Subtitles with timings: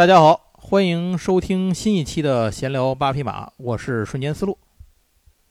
[0.00, 4.56] 大家好，欢迎收听新一期的闲聊八匹马，我是瞬间思路。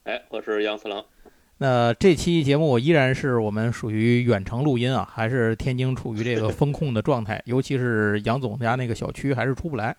[0.06, 1.06] 哎，我是杨四郎。
[1.60, 9.96] 那这期节目依然是我们属于远程录音啊，还是天津处于这个风控的状态， 尤其是杨总家那个小区还是出不来，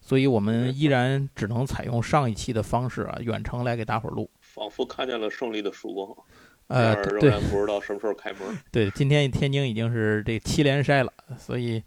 [0.00, 4.30] 所以我们依然只能采用上一期的方式啊，远程来给大伙儿录。
[4.40, 6.08] 仿佛看见了胜利的曙光，
[6.68, 8.40] 呃，仍对然不知道什么时候开门。
[8.72, 11.82] 对，今天天津已经是这七连筛了，所以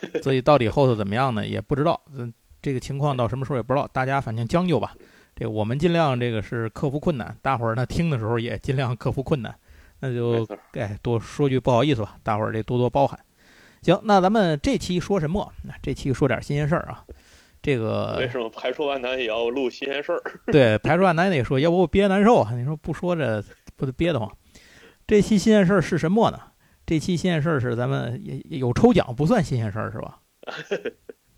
[0.22, 2.00] 所以到底后头怎么样呢，也不知道。
[2.14, 4.94] 嗯，这个情况到什么时候也不知道，大家反正将就吧。
[5.34, 9.54] 这个我们尽量这个是克服困难，大伙儿呢听的时候也尽量克服困难。
[10.00, 13.18] 那就错，哎多说句不好意思吧，大伙儿这多多包涵。
[13.82, 15.52] 行，那咱们这期说什么？
[15.64, 17.04] 那这期说点新鲜事儿啊。
[17.62, 20.22] 这个为什么排除万难也要录新鲜事儿？
[20.52, 22.52] 对，排除万难也得说，要不我憋难受啊。
[22.54, 23.42] 你说不说这
[23.76, 24.30] 不得憋得慌？
[25.06, 26.38] 这期新鲜事儿是什么呢？
[26.92, 30.20] 这期新鲜事儿是咱们也也有抽奖，不算新鲜事儿是吧？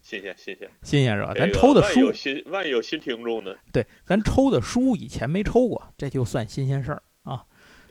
[0.03, 1.33] 新 鲜新鲜，新鲜是吧？
[1.33, 3.55] 咱抽的书万有，新万一有新听众呢？
[3.71, 7.45] 对，咱抽的书以前没抽过，这就算新鲜事儿啊。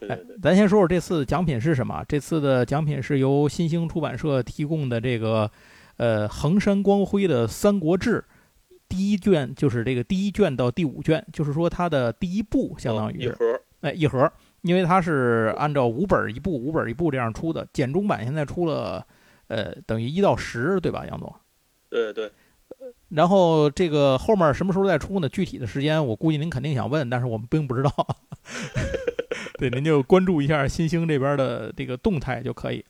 [0.09, 2.03] 哎咱先说说这次奖品是什么？
[2.05, 5.50] 这次的奖品是由新兴出版社提供的这个，
[5.95, 8.20] 呃，衡山光辉的《三国志》
[8.89, 13.20] 第一卷，就是这个第一卷到第五卷，就是说它的第一部，相当于。
[13.20, 14.33] 哦一盒，哎，一盒，
[14.64, 19.05] 因为它是按照五本儿一部、五本儿一部这样出的，简中版现在出了，
[19.48, 21.33] 呃，等于一到十，对吧，杨总？
[21.89, 22.32] 对对，
[23.10, 25.30] 然后这个后面什么时候再出呢？
[25.30, 27.92] 具体的时间我估计您肯定想问，但是我们并不知道。
[29.60, 32.83] 对，您就关注一下新兴这边的这个动态就可以。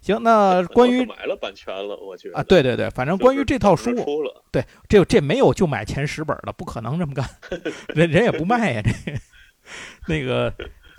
[0.00, 3.90] 行，那关于买了版权了，我觉得啊，对对对，反正关于这套书
[4.50, 7.28] 对，这这没有就买前十本的，不可能这么干，
[7.94, 8.82] 人人也不卖呀。
[8.82, 8.90] 这
[10.08, 10.52] 那个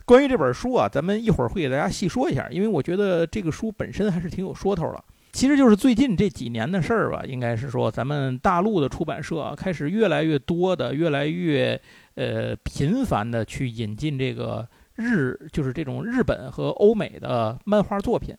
[0.09, 5.03] 关于这本书啊，咱们一会儿会给大家细说一下，因为我觉得这个书本身还是挺有说头的。
[5.33, 11.79] 其实就是最近这几年的事儿吧，应该是说咱们大陆的出版社啊，开始越来越多的、越来越
[12.15, 18.35] 呃频繁的去引进这个日，就是这种日本和欧美的漫画作品。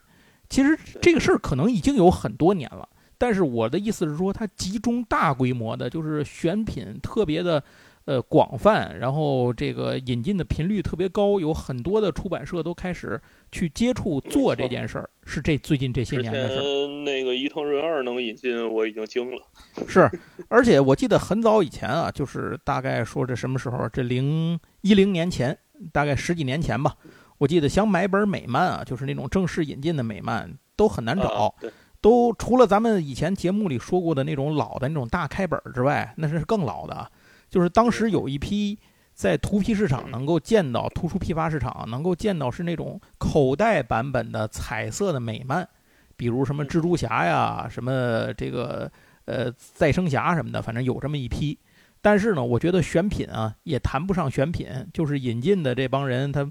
[0.48, 2.88] 其实这个事儿可能已经有很多年了。
[3.16, 7.62] 但是我的意思是说，它集中大规模的，就是选品特别的，
[8.10, 13.21] 呃广泛，然后这个引进的频率特别高，有很多的出版社都开始
[13.53, 16.60] 去接触做这件事儿，是这最近这些年的事儿。
[16.60, 19.41] 前那个伊藤润二能引进，我已经惊了。
[19.87, 20.10] 是，
[20.49, 25.56] 而且我记得很早以前啊，就是大概说这什么时候，这零一零年前，
[25.93, 26.97] 大概十几年前吧，
[27.38, 31.54] 我记得想买本美漫啊，就是那种正式引进的美漫，都很难找。
[32.00, 37.09] 都除了咱们以前节目里说过的那种老的那种大开本之外，那是更老的啊。
[37.50, 38.78] 就是当时有一批
[39.12, 45.69] 在图批市场能够见到，图书批发市场能够见到是那种口袋版本的彩色的美漫，
[46.16, 48.91] 比如什么蜘蛛侠呀，什么这个
[49.25, 51.59] 呃再生侠什么的，反正有这么一批。
[52.00, 56.50] 但是呢，我觉得选品啊也谈不上选品，就是引进的这帮人他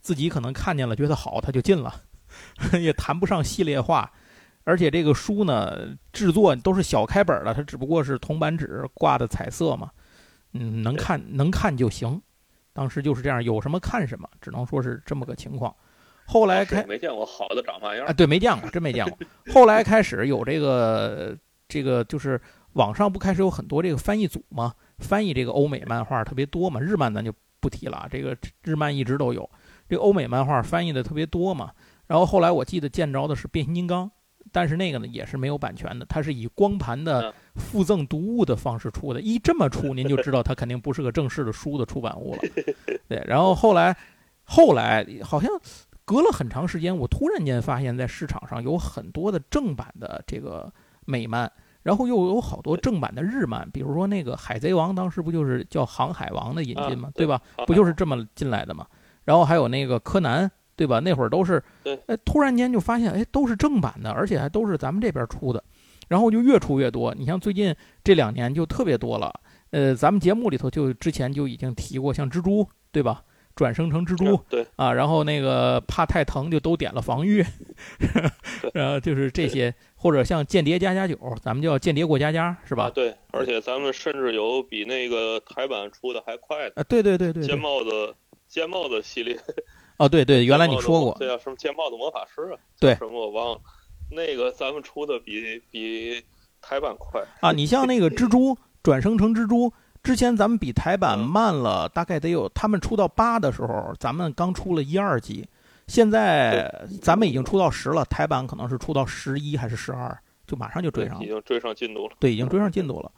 [0.00, 1.94] 自己可能看见了觉得好，他就进了，
[2.78, 4.10] 也谈不上系列化。
[4.64, 9.90] 而且这个书呢，制作都是小开本的，它只不过是铜版纸挂的彩色嘛，
[10.52, 12.20] 嗯，能看能看就行。
[12.72, 15.74] 当时就是这样，有什么看什么，只能说是这么个情况。
[16.24, 18.12] 后来开没见过好的长嘛样啊，。
[18.12, 19.18] 对，没见过，真没见过。
[19.52, 22.40] 后来开始有这个这个，就是
[22.74, 29.50] 网上不开始有很多这个翻译组嘛，翻译这个欧美漫画特别多嘛，日漫咱就不提了，这个日漫一直都有，
[29.88, 31.72] 这个欧美漫画翻译的特别多嘛。
[32.06, 34.10] 然后后来我记得见着的是变形金刚，
[34.52, 39.20] 但是那个呢也是没有版权的，它是以光盘的嗯附赠读物的方式出的。
[39.20, 42.40] 一这么出，您就知道它肯定不是个正式的书的出版物了。
[43.08, 43.96] 对，然后后来
[44.44, 45.50] 后来好像
[46.04, 50.72] 隔了很长时间，我突然间发现，在市场上有很多的正版的这个
[51.06, 51.50] 美漫，
[51.82, 57.08] 然后又有好多正版的日漫，比如说那个《海贼王》，当时不就是叫《航海王》的引进吗？
[57.08, 57.40] 啊对吧？
[57.66, 58.86] 不就是这么进来的吗？
[59.24, 60.50] 然后还有那个柯南，
[60.80, 60.98] 对吧？
[60.98, 65.62] 那会儿都是对，哎，突然间就发现，哎，都是正版的，而且还都是咱们这边出的，
[66.08, 67.14] 然后就越出越多。
[67.14, 69.30] 你像最近这两年就特别多了，
[69.72, 73.22] 呃，咱们节目里头就之前就已经提过，像蜘蛛，对吧？
[73.54, 77.44] 转生成蜘蛛，嗯对，啊，然后那个怕太疼就都点了防御，
[78.72, 82.84] 然后就是这些，或者像间谍加加九，咱们叫间谍过家家，是吧？
[82.84, 88.14] 啊对，而且咱们甚至有比那个台版出的还快的啊，对对对对尖，帽子
[88.48, 89.38] 尖帽子系列。
[90.00, 92.56] 哦对对，原来你说过，这叫什么剑帽的魔法师啊？
[92.80, 93.60] 对什么我忘了。
[94.10, 96.24] 那个咱们出的比比
[96.62, 97.22] 台版快。
[97.40, 99.70] 啊，你像那个蜘蛛转生成蜘蛛，
[100.02, 105.46] 之前咱们比台版嗯慢了，大概得有他们出到八的时候，咱们刚出了一二集，
[105.86, 112.16] 现在咱们已经出到十了，台版可能是出到十一还是十二，就马上就追上了，已经追上进度了。
[112.18, 113.12] 对，已经追上进度了。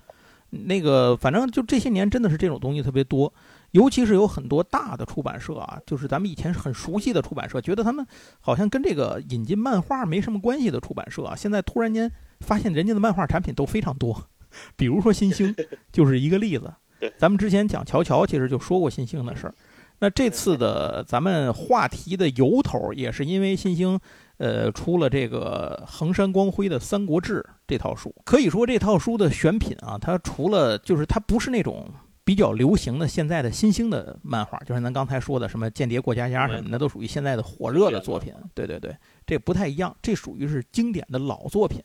[0.50, 3.32] 那个反正就这些年真的是这种东西特别多，
[3.72, 8.06] 尤其是有很多大的出版社啊，就是咱们以前很熟悉的出版社，觉得他们
[8.40, 12.10] 好像跟这个引进漫画没什么关系的出版社啊，现在突然间
[12.40, 14.28] 发现人家的漫画产品都非常多，
[14.76, 15.54] 比如说新星
[15.92, 16.72] 就是一个例子。
[17.18, 19.54] 咱们之前讲乔乔其实就说过新星的事儿，
[19.98, 23.98] 那这次的咱们话题的由头也是因为新星。
[24.38, 31.88] 呃，出了这个横山光辉的《三国志》这套书，可以说这套书的选品啊，它除了就是它不是那种
[32.24, 38.32] 比较流行的现在的新兴的漫画，就像咱刚才说的什么《间谍过家家》什么的，都属于现在的火热的作品。
[38.54, 38.96] 对对对，
[39.26, 41.82] 这不太一样，这属于是经典的老作品。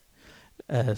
[0.66, 0.94] 呃，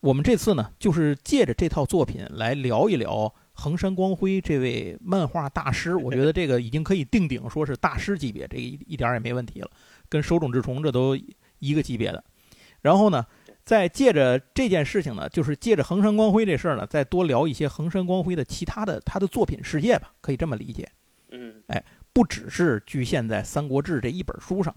[0.00, 5.96] 我们这次呢，就是借着这套作品来聊一聊横山光辉这位漫画大师。
[5.96, 9.70] 我觉得这个已经可以定顶说是大师级别，这一一点也没问题了。
[10.08, 11.16] 跟手冢治虫这都
[11.58, 12.22] 一个级别的，
[12.80, 13.24] 然后呢，
[13.64, 20.86] 再借着这件事情呢，就是借着横山光辉这事儿呢，再多聊一些横山光辉的其他的他的作品世界吧，可以这么理解。
[21.30, 21.82] 嗯，哎，
[22.12, 24.74] 不只是局限在《三国志》这一本书上。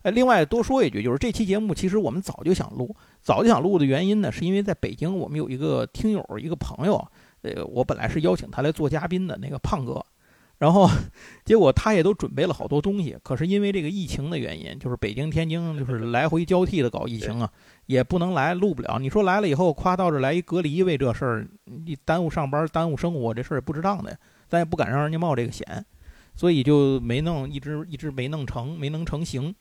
[0.00, 7.06] 哎，另外多说一句，就是这期节目其实我们早就想录，早就想录的原因呢，是因为在北京我们有一个听友一个朋友，
[7.42, 10.04] 呃，我本来是邀请他来做嘉宾的那个胖哥。
[10.62, 10.88] 然后，
[11.44, 17.50] 结果他也都准备了好多东西，可是因为这个疫情的原因，就是北京、天津 就是来回交替的搞疫情啊，
[17.86, 19.00] 也不能来，录不了。
[19.00, 24.16] 你说来了以后，夸到这来一隔离，为这事儿你耽误上班、耽误生活，这事儿也不值当的，
[24.48, 25.84] 咱也不敢让人家冒这个险，
[26.36, 29.52] 所以就没弄，一直一直没弄成，没能成型。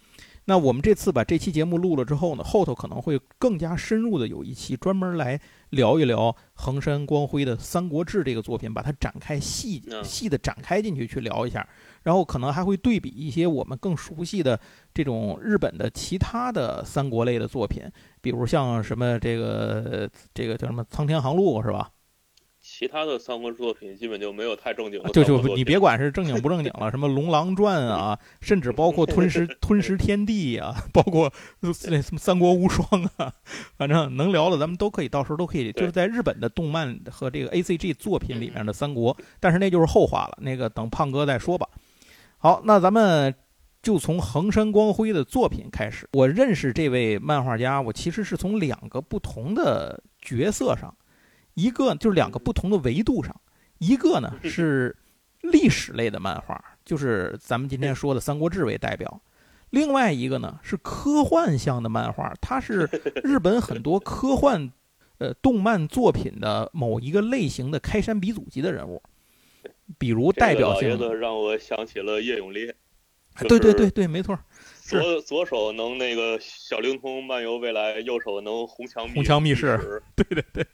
[0.45, 5.39] 那我们这次把这期节目录了之后呢，后头可能会更加深入的有一期专门来
[5.69, 11.65] 聊一聊横山光辉的《三国志》这个作品，把它展开细细的展开进去去聊一下，
[12.03, 14.59] 然后可能还会对比一些我们更熟悉的
[14.93, 17.83] 这种日本的其他的三国类的作品，
[18.19, 21.89] 比如像什么这个这个叫什么《苍天航路》是吧？
[22.81, 32.87] 其他的三国作品基本就没有太正经的，就就你别管是正经不正经了，什么《龙狼传》啊，甚至包括《吞食 吞食天地》啊，包括那什么《三国无双》
[33.17, 33.31] 啊，
[33.77, 41.69] 反正能聊的咱们都可以，到时候都可以，就是在日本的动漫和这个 A C G 作品里面的三国，但是那就是后话了，那个等胖哥再说吧。
[42.39, 43.31] 好，那咱们
[43.83, 46.09] 就从横山光辉的作品开始。
[46.13, 50.91] 我认识这位漫画家，我其实是从两个不同的角色上。
[51.53, 53.35] 一个就是两个不同的维度上，
[53.79, 54.95] 一个呢是
[55.41, 59.09] 历史类的漫画，就是咱们今天说的《三国志》为代表；
[59.71, 62.89] 另外一个呢是科幻向的漫画，它是
[63.23, 64.71] 日本很多科幻
[65.17, 69.01] 呃动漫作品的某一个类型的开山鼻祖级的人物，
[69.97, 72.75] 比如代表性的让我想起了叶永烈，
[73.47, 74.37] 对对对对，没错。
[74.99, 79.79] 左左手能那个小灵通漫游未来，右手能红墙红墙密室。
[80.15, 80.65] 对对对，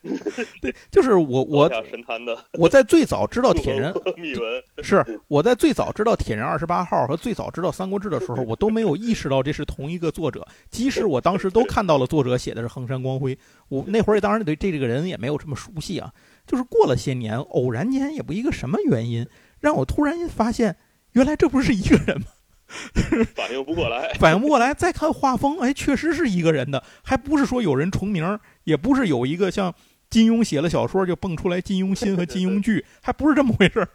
[0.62, 2.38] 对，就是我 我神坛的。
[2.54, 10.46] 我在最早知道铁人密文，是我在最早知道铁人二十八号和最早知道三国志的时候，我都没有意识到这是同一个作者。
[10.70, 13.38] 即使我当时都看到了作者写的是横山光辉，
[13.70, 16.12] 我那会儿当然对这这个人也没有这么熟悉啊。
[16.46, 19.28] 就是过了些年，偶然间也不一个什么原因，
[19.60, 20.78] 让我突然发现，
[21.12, 22.28] 原来这不是一个人吗？
[23.34, 24.74] 反应不过来，反应不过来。
[24.74, 29.74] 再看画风，哎，确实是一个人的，还不是说有人重名，也不是有一个像
[30.10, 33.88] 金庸写了小说就蹦出来金庸心和 金庸剧，还不是这么回事儿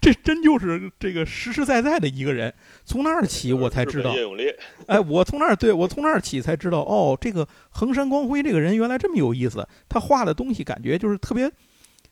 [0.00, 2.54] 这真就是这个实实在在的一个人。
[2.84, 4.14] 从那儿起，我才知道。
[4.86, 9.66] 哎，我从那儿对我从那儿起才知道，哦，这个横山光辉这个人原来这么有意思。
[9.88, 11.50] 他画的东西感觉就是特别。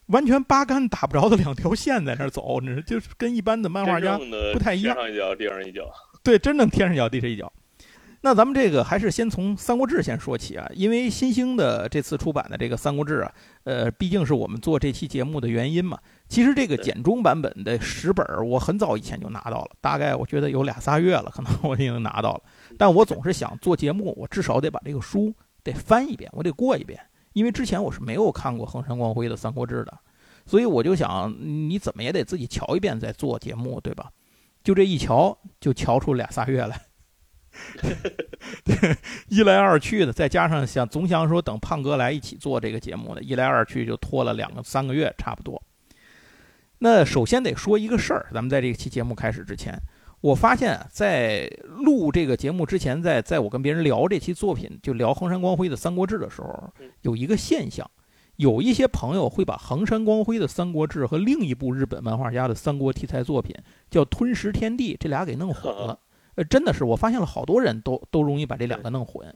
[0.07, 4.19] 完全八竿打不着的两条线在那儿走， 你说就是跟一般的漫画家
[4.53, 4.95] 不太一样。
[4.95, 5.91] 天上一脚，地上一脚。
[6.23, 7.53] 对，真正天上一脚，地上一脚。
[8.25, 13.33] 那咱们这个还是先从《三国志》先说起啊，因为新兴的这次出版的这个《三国志》啊，
[13.65, 15.99] 呃，毕竟是我们做这期节目的原因嘛。
[16.29, 22.43] 其实这个简中版本的十本，我很早以前就拿到了，大概我觉得有俩仨月了，可能我已经拿到了。
[22.79, 27.01] 但我总是想做节目，我至少得把这个书得翻一遍，我得过一遍。
[27.33, 29.99] 因为之前我是没有看过横山光辉的《三国志》的，
[30.47, 34.11] 所以我就想，你怎么也得自己瞧一遍再做节目，对吧？
[34.63, 36.81] 就这一瞧，就瞧出俩仨月来，
[39.29, 45.63] 一来二去的，再加上想总想说等胖哥来一起做这个节目的，一来二去就拖了两个三个月差不多。
[46.79, 49.81] 那首先得说一个事儿，咱们在这期节目开始之前。
[50.23, 57.91] 我发现，在录这个节目之前，在在我跟别人聊这期作品，就聊横山光辉的《三国志》的时候，有一个现象，
[58.37, 63.53] 有一些朋友会把横山光辉的《三国志》和另一部日本漫画家的三国题材作品
[63.91, 65.99] 叫《吞食天地》这俩给弄混了。
[66.37, 69.35] 呃，真的是，我发现了好多人都都容易把这两个弄混。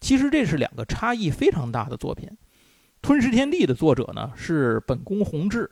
[0.00, 2.26] 其实这是两个差异非常大的作品。
[3.02, 5.70] 《吞食天地》的作者呢是本宫弘志，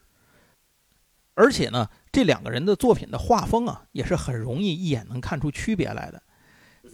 [1.34, 6.22] 而且呢，这两个人的作品的画风啊，也是很容易一眼能看出区别来的。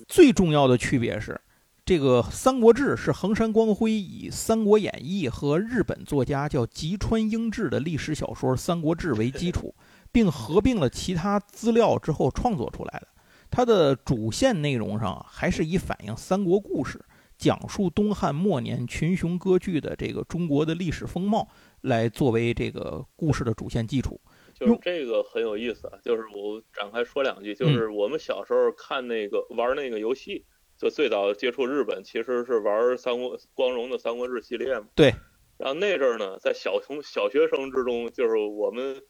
[0.07, 1.41] 最重要的区别是，
[1.85, 9.75] 这个《三国志》是横山光辉以《三国演义》和日本作家叫吉川英治的历史小说《三国志》为基础，
[10.13, 13.09] 并合并了其他资料之后创作出来的。
[13.51, 17.03] 它的主线内容上还是以反映三国故事。
[17.39, 21.47] 讲述东汉末年群雄割据的这个中国的历史风貌，
[21.83, 24.19] 来作为这个故事的主线基础。
[24.59, 30.47] 就是这个很有意思啊，就是我展开说两句，就是我们小时候看那个玩那个游戏，
[30.79, 34.89] 就最早接触日本，其实是玩三国光荣的三国志系列嘛。
[34.95, 35.13] 对。
[35.59, 39.03] 然后那阵儿呢，在小从小学生之中，就是我们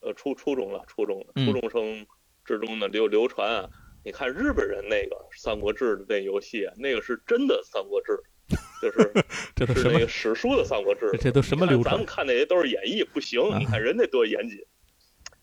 [0.00, 2.06] 呃初初中了，初中初中生
[2.44, 3.68] 之中呢流流传啊。
[4.04, 8.12] 你看日本人那个《三国志》的那游戏，那个是真的《三国志》，
[8.80, 9.12] 就是
[9.54, 11.06] 这是那个史书的《三国志》。
[11.18, 13.40] 这都什么流咱们看那些都是演义，不行。
[13.58, 14.58] 你看人家多严谨。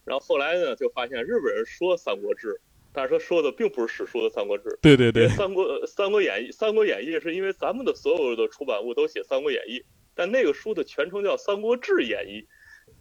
[0.05, 2.47] 然后后来呢，就发现日本人说《三国志》，
[2.93, 4.69] 但是他说的并不是史书的《三国志》。
[4.81, 9.79] 对对对，《三国》《三国演义》《三国演义》是因为咱们的所有的出版物都写《三国演义》，
[10.15, 12.41] 但那个书的全称叫《三国志演义》，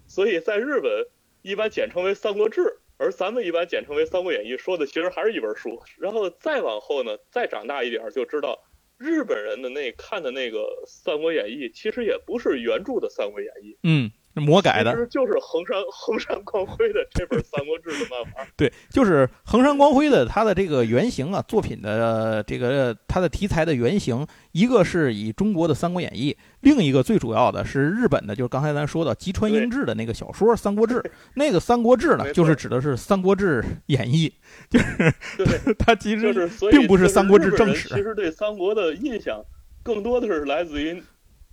[0.06, 1.06] 所以在日本
[1.42, 2.60] 一般简称为《三国志》。
[3.00, 5.80] 而咱们一般简称为《三国演义》，说的其实还是一本书。
[5.98, 8.58] 然后再往后呢，再长大一点就知道，
[8.98, 13.72] 日本人的那看的那个《三国演义》，其实也不是原著的《三国演义》。
[13.82, 14.10] 嗯。
[14.40, 18.46] 魔改的，其实就是横山横山光辉的这本《三国志》的漫画。
[18.56, 30.94] 对，就是横山光辉的他的这个原型啊，作品的这个他的题材的原型，一个是以中国的《三国演义》，另一个最主要的是日本的，就是刚才咱说的吉川英治的那个小说《三国志》。
[31.34, 34.28] 那个《三国志》呢，就是指的是《三国志演义》，
[34.70, 36.32] 就是 他其实
[36.70, 37.88] 并不是《三国志》正史。
[37.88, 39.44] 其实对三国的印象，
[39.82, 41.02] 更多的是来自于。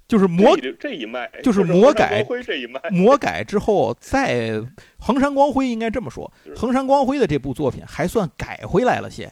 [0.08, 4.62] 就是魔这一脉，就是魔改这一脉，魔改之后，在
[4.98, 9.32] 横山光辉应该这么说，横山光辉的这部作品还算改回来了些。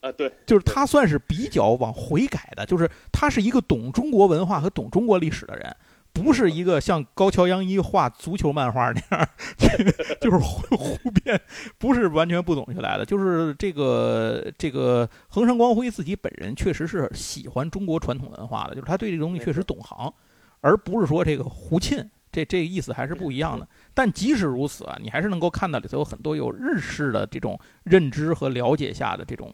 [0.00, 5.74] 啊，对，就是他算是比较往回改的，就是他是一个懂中国文化和懂中国历史的人。
[6.14, 9.28] 不是一个像高桥洋一画足球漫画那样，
[10.22, 11.38] 就是胡胡编，
[11.76, 13.04] 不是完全不懂就来的。
[13.04, 20.10] 就是这个这个横山光辉自己本人确实是喜欢中国传统文化的，就是他对这东西确实懂行，
[20.60, 23.68] 而不是说这个胡沁，这这意思还是不一样的。
[23.92, 29.52] 但即使如此啊，你还是能够看到里头有很多有日式的这种认知和了解下的这种。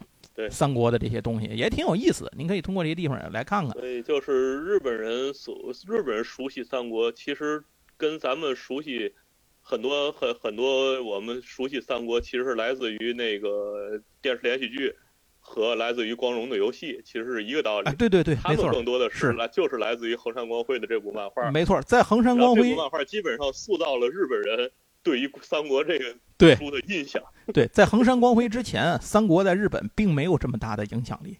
[0.49, 3.71] 三国的这些东西也挺有意思的，您可以通过这些地方来看看。
[3.79, 7.63] 对，就是日本人所日本人熟悉三国，其实
[7.97, 9.13] 跟咱们熟悉
[9.61, 14.95] 很多很很多，我们熟悉三国其实是来自于那个电视连续剧
[15.39, 17.91] 和来自于光荣的游戏，其实是一个道理。
[17.95, 21.51] 对对对，他们更多的是来就是来自于横山光辉的这部漫画。
[21.51, 24.71] 没错，在横山光辉这部漫画基本上塑造了日本人
[25.03, 26.15] 对于三国这个。
[26.41, 27.21] 对的印象，
[27.53, 31.37] 对，在横山光辉之前，三国在日本并没有这么大的影响力，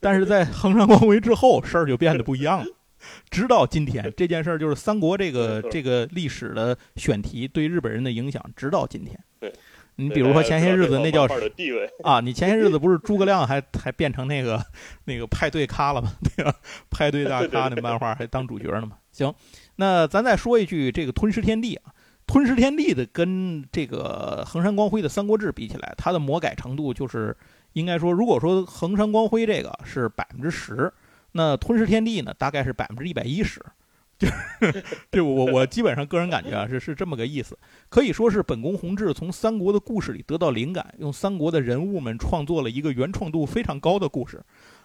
[0.00, 2.66] 但是在横山光辉之后，事儿就变得不一样了。
[3.30, 9.18] 直到今天，这件事儿就是三国这个这个历史的选题对日本人的影响，直到今天。
[9.40, 9.52] 对，
[9.96, 14.64] 你比如说前些日子那叫地位啊，你前些日子不是诸葛亮还还变成那个
[15.06, 16.12] 那个派对咖了吗？
[16.36, 16.54] 对吧？
[16.90, 18.92] 派对大咖那漫画还当主角呢嘛？
[19.10, 19.34] 行，
[19.76, 21.92] 那咱再说一句这个吞噬天地啊。
[22.26, 27.36] 吞噬天地的跟这个横山光辉的《三国志》比起来，它的魔改程度就是
[27.74, 30.90] 应该说，如果说横山光辉这个是百分之十，
[31.32, 33.60] 那吞噬天地呢大概是百分之一百一十，
[34.18, 37.58] 就是这我我基本上个人感觉啊是是这么个意思，
[37.90, 44.42] 可以说是本宫弘志从三国的故事里得到灵感，用三国的人物们创作了一个原创度非常高的故事。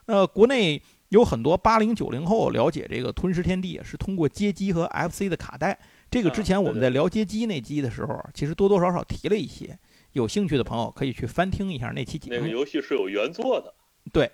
[0.07, 5.77] 呃，国内有很多八零九零后了解这个吞噬天地是通过街机和 FC 的卡带。
[6.17, 9.77] 这个之前我们在聊街机那机的时候，其实多多少少提了一些。
[10.13, 12.37] 有兴趣的朋友可以去翻听一下那期节目。
[12.37, 13.71] 那个游戏是有原作的。
[14.11, 14.31] 对。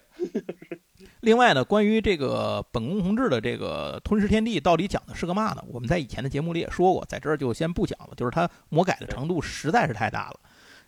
[1.20, 5.64] 另外呢，关于这个本宫弘志的这个《吞噬天地》到底讲的是个嘛呢？
[5.68, 8.12] 我们在以前的节目里也说过，在这儿就先不讲了。
[8.16, 10.40] 就是它魔改的程度实在是太大了。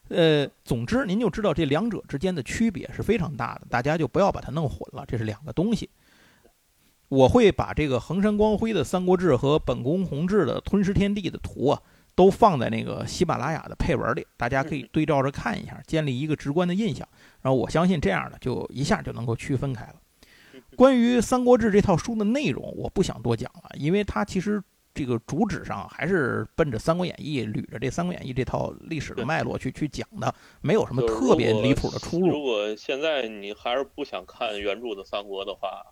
[0.08, 5.90] 呃，总之您就知道这两者之间的区别是非常大的，大家就不要把它弄混了，这是两个东西。
[7.10, 11.82] 我会把这个横山光辉的《三国志》和本宫弘志的《吞噬天地》的图啊，
[12.16, 17.08] 都放在那个喜马拉雅的配文里，大家可以对照着看一下，建立一个直观的印象。
[17.42, 19.96] 然后我相信这样的就一下就能够区分开了。
[20.76, 24.62] 关于《三国志》这套书的内容，我不想多讲了，因为它其实
[24.94, 32.28] 这个主旨上还是奔着《三国演义》捋着这《三国演义》这套历史的脉络去去讲的，没有什么特别离谱的出入。
[32.28, 35.84] 如果现在你还是不想看原著的三国的话，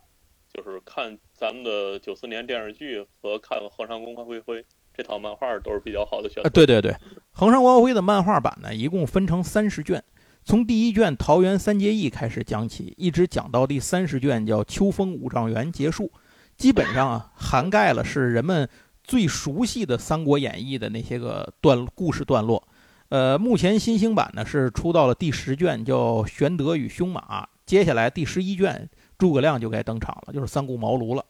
[0.54, 4.62] 就是看咱们的九四年电视剧和看《横山光辉辉》
[4.94, 6.50] 这套漫画都是比较好的选择。
[6.50, 6.92] 对对对，
[7.32, 10.04] 《横山光辉的漫画版呢，一共分成三十卷，
[10.46, 16.12] 从第一卷桃园三结义开始讲起，一直讲到第三十卷叫秋风五丈原结束，
[16.56, 18.70] 基本上啊涵盖了是人们。
[19.06, 22.66] 最熟悉的《三国演义》的那些个段故事段落，
[23.10, 27.44] 呃，目前新兴版呢是出到了第十卷，叫《玄德与兄马》。
[27.66, 31.26] 接下来第十一卷，诸葛亮就该登场了，就是三顾茅庐了。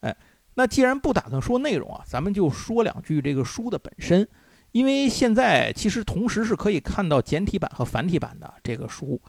[0.00, 0.16] 哎，
[0.54, 4.28] 那既然不打算说内容啊，咱们就说两句这个书的本身，
[4.72, 9.20] 因为现在其实同时是可以看到简体版和繁体版的这个书。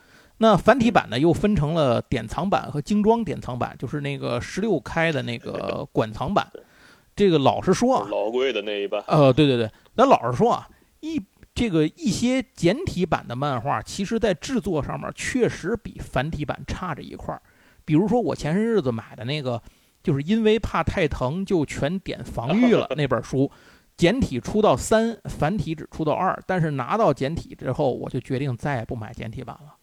[0.41, 6.47] 那繁体版呢又分成了典藏版和精装典藏版，就是那个十六开的那个馆藏版。
[7.15, 9.03] 这个老实说啊，老贵的那一版。
[9.07, 10.69] 呃，对对对，咱老实说啊，
[11.01, 11.21] 一
[11.53, 17.41] 这个一些简体版的漫画，其实在制作上面确实比繁体版差着一块儿。
[17.89, 19.59] 比如说我前些日子买的那个，
[20.03, 23.49] 就是因为怕太疼就全点防御了 那本书，
[23.97, 26.39] 简体出到三，繁体只出到二。
[26.45, 29.73] 但是拿到简体之后，我就决定再也不买简体版了，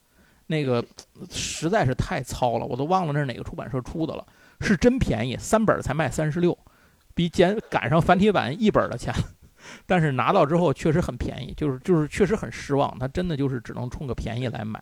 [0.46, 0.84] 那个
[1.28, 4.24] 实在是太糙了，我都忘了那是哪个出版社出的了，
[4.60, 6.56] 是真便宜，三本才卖三十六。
[7.12, 9.12] 比简赶上繁体版一本的钱，
[9.84, 14.80] 但是拿到之后确实很便宜，就是就是确实很失望，他真的就是只能冲个便宜来买。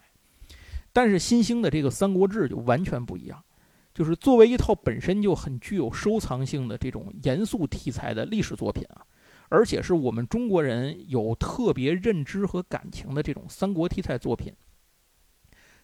[0.94, 3.44] 但是新兴的这个《三国志》就完全不一样，
[3.92, 9.04] 就是作为一套本身就很具有收藏性的这种严肃题材的历史作品啊，
[9.50, 14.50] 而且是我们中国人有特别认知和感情的这种三国题材作品，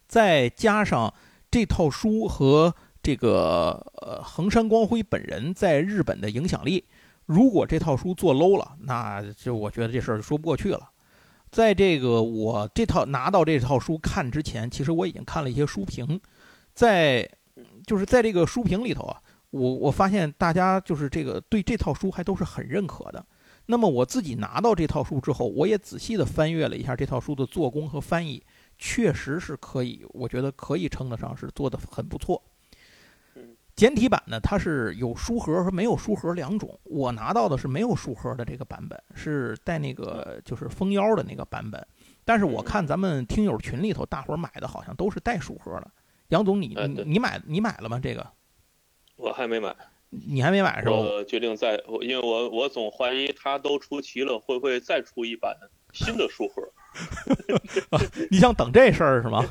[0.09, 1.13] 再加上
[1.51, 2.75] 这套书和。
[3.03, 6.85] 这个呃，横山光辉本人在日本的影响力，
[7.25, 10.91] 如果这套书做 low 了，那就我觉得这事儿就说不过去了。
[11.51, 16.21] 在这个我这套拿到这套书看之前，其实我已经看了一些书评，
[16.75, 17.29] 在
[17.87, 23.25] 就是在这个书评里头啊，我我发现大家就是这个对这套书还都是很认可的。
[23.67, 28.43] 那么我自己拿到这套书之后，我也仔细的翻阅了一下这套书的做工和翻译，
[28.79, 32.43] 确实是可以，我觉得可以称得上是做的很不错。
[33.81, 36.79] 简体版呢，它是有书盒和没有书盒两种。
[36.85, 41.83] 我拿到的是没有书盒的这个版本，是带那个就是封腰的那个版本。
[42.23, 45.91] 但是我看咱们听友群里头大伙儿买的好像都是带书盒的。
[46.29, 47.99] 杨总，你你买你买了吗？
[47.99, 48.27] 这个
[49.17, 49.75] 我还没买，
[50.11, 50.93] 你还没买是吧？
[50.93, 55.57] 我决定再，因为我我总怀疑它都出齐了，会不会再出一版
[55.95, 56.63] 新的书盒？
[58.31, 59.43] 你想等这事儿是吗？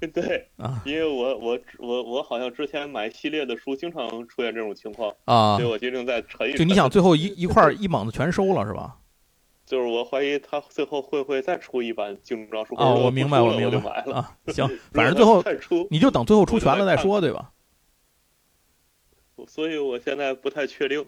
[0.12, 6.54] 对啊，因为我我我我好像之前买系列的书，经常出现这种情况啊，所以我决定再沉一。
[6.54, 8.98] 就你想最后一一块一猛子全收了是吧？
[9.64, 12.74] 就是我怀疑他最后会不会再出一版精装书。
[12.74, 14.36] 啊，我明白，我明白啊。
[14.48, 15.42] 行， 反正最后
[15.90, 17.50] 你就等最后出全了再说，对吧？
[19.48, 21.04] 所以我现在不太确定。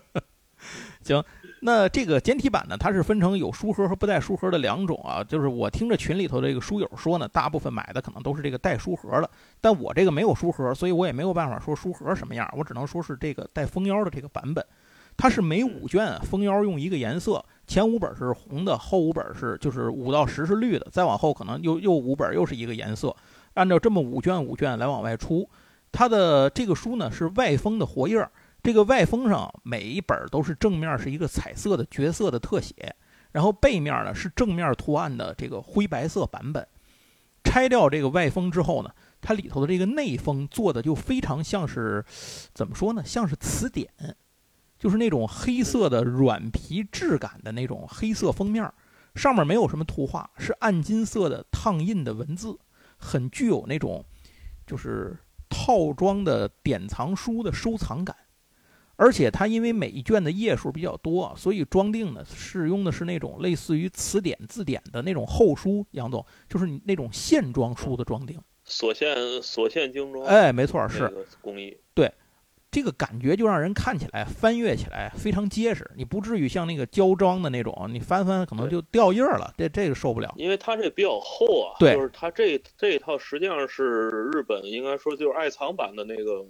[1.04, 1.22] 行。
[1.60, 5.24] 那这个简体版呢，它是分成有书盒和不带书盒的两种啊。
[5.24, 9.28] 就是我听着群里头这个书友说呢，大部分买的可能都是这个带书盒的，
[9.60, 14.64] 但我这个没有书盒，所以我也没有办法说书盒什么样，我只能说是这个带封腰的这个版本。
[15.16, 23.14] 它是每五卷封腰用一个颜色，前五本是红的，后五本是就是五到十是绿的，再往后可能又又五本又是一个颜色，
[23.54, 25.48] 按照这么五卷五卷来往外出。
[25.90, 28.30] 它的这个书呢是外封的活页儿。
[28.62, 32.94] 这个外封上每一本都是正面是一个彩色的角色的特写，
[33.32, 36.66] 然后背面呢是正面图案的这个灰白色版本。
[37.44, 38.90] 拆掉这个外封之后呢，
[39.22, 42.04] 它里头的这个内封做的就非常像是，
[42.52, 43.02] 怎么说呢？
[43.04, 43.88] 像是词典，
[44.78, 48.70] 就是那种黑色的软皮质感的那种黑色封面，
[49.14, 52.58] 上面没有什么图画，是暗金色的烫印的文字，
[52.98, 54.04] 很具有那种
[54.66, 55.16] 就是
[55.48, 58.14] 套装的典藏书的收藏感。
[59.00, 65.86] 而且它因为每一卷的页数比较多，所以装订呢是用的是那种类似于词典、字典的那种厚书。
[65.92, 70.26] 杨总，就是你那种线装书的装订，锁线锁线精装。
[70.26, 71.08] 哎，没错，是
[71.40, 71.78] 工艺。
[71.94, 72.12] 对，
[72.72, 75.88] 这个感觉就让人看起来、翻阅起来非常结实。
[75.94, 80.34] 你不至于像那个胶装的那种，你翻翻可能就掉页了，这这个受不了。
[80.36, 86.44] 因为它这比较厚啊，对，就是它这这一套实际上是日本应该说就是爱藏版的那个。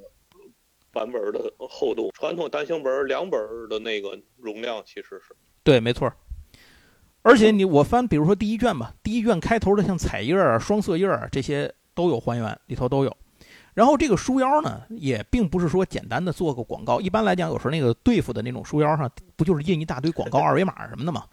[0.99, 5.33] 版本的厚度，传统单行本两本的那个容量其实是
[5.63, 6.13] 对，没错。
[7.23, 13.17] 而且你我翻，比如说第一卷吧，第一卷开头的像彩页啊、双色页啊这些都有还原，里头都有。
[13.75, 17.01] 然后这个书腰呢，也并不是说简单的做个广告。
[17.01, 21.25] 一般来讲，有时候那个对付的那种书腰上，不就是印一大堆广告二维码什么的吗？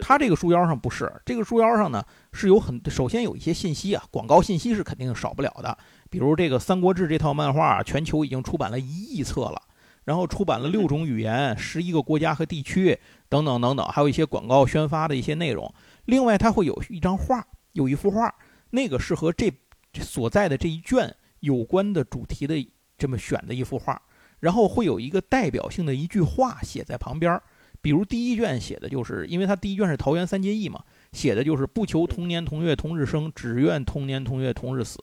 [0.00, 5.76] 它这个书腰上不是，这个书腰上呢是有很首先有一些信息啊，广告信息是肯定少不了的。
[6.10, 9.62] 比如这个《三国志》这套漫画，全球已经出版了一亿册了，
[10.04, 15.72] 然后出版了六种语言、十一个国家和地区等等等等，还有一些广告宣发的一些内容。
[16.06, 18.34] 另外，它会有一张画，有一幅画，
[18.70, 19.52] 那个是和这
[20.00, 21.14] 所在的这一卷。
[21.40, 24.02] 有关的主题的这么选的一幅画，
[24.40, 27.40] 然后会有一个代表性的一句话写在旁边
[27.80, 34.98] 比如第一卷写的就是，因为它第一卷是桃园三结义嘛，写的就是不求同年同月同日生，只愿同年同月同日死。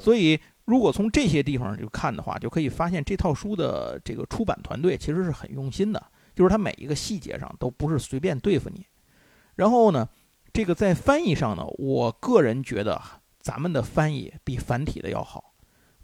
[0.00, 6.02] 所以，如果从这些地方就看的话，就可以发现这套书的这个出版团队其实是很用心的，
[6.34, 8.86] 就是它每一个细节上都不是随便对付你。
[9.56, 10.08] 然后呢，
[10.52, 13.00] 这个在翻译上呢，我个人觉得。
[13.40, 15.54] 咱们的翻译比繁体的要好，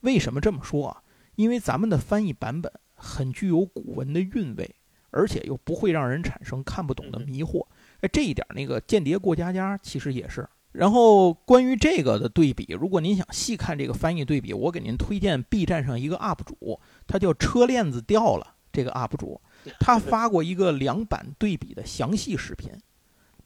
[0.00, 1.02] 为什么这么说啊？
[1.34, 4.74] 因为咱们的翻译版本很具有古文的韵味，
[5.14, 7.64] 而且又不会让人产生看不懂的迷惑。
[8.00, 10.46] 哎，这一点那个《间谍过家家》其实也是。
[10.72, 18.54] 然后关于这个的对比，如果您想细看这个翻译对比，我给您推荐 B 站上一个 UP 主，他叫车链子掉了。
[18.72, 19.40] 这个 UP 主
[19.78, 22.72] 他发过一个两版对比的详细视频。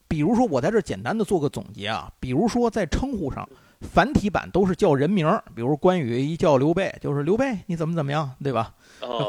[0.07, 3.47] 比如说，我在这简单的做个总结啊，比如说在称呼上。
[3.81, 8.73] 繁体版都是叫人名，比如关羽一叫刘备，就是刘备，你怎么怎么样，对吧？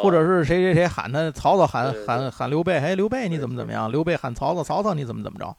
[0.03, 3.91] 或者是谁谁谁喊他，曹操喊喊喊刘备，哎，刘备你怎么怎么样？
[3.91, 5.57] 刘备喊曹操，曹操你怎么怎么着？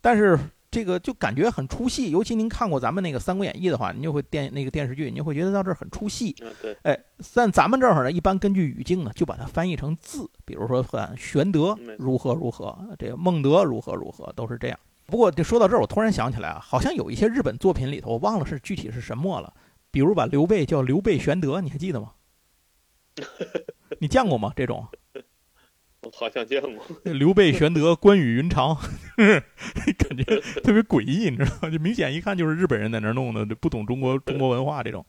[0.00, 0.38] 但是
[0.70, 6.36] 这个就感觉很出戏，尤其您看过咱们那个《三国演义》的话，您就会电那个电视剧，您会觉得到这儿很出戏。
[6.60, 6.98] 对，哎，
[7.34, 14.78] 但咱们这儿呢，一般根据语境呢，就把它翻译成字，比如说喊玄德如何如何，这个孟德如何如何，都是这样。
[15.06, 19.52] 不过，就说到这儿，我突然想起来啊，好像有一些日本作品里头，我忘了是具体是什么了。
[19.90, 22.12] 比如把刘备叫刘备玄德，你还记得吗？
[24.00, 24.52] 你见过吗？
[24.56, 24.86] 这种？
[26.00, 26.84] 我好像见过。
[27.04, 28.76] 刘备玄德，关羽云长，
[29.16, 30.24] 感觉
[30.62, 31.70] 特别诡异，你知道吗？
[31.70, 35.04] 就明显一看就是日本人在那儿弄的，不懂中国中国文化这种。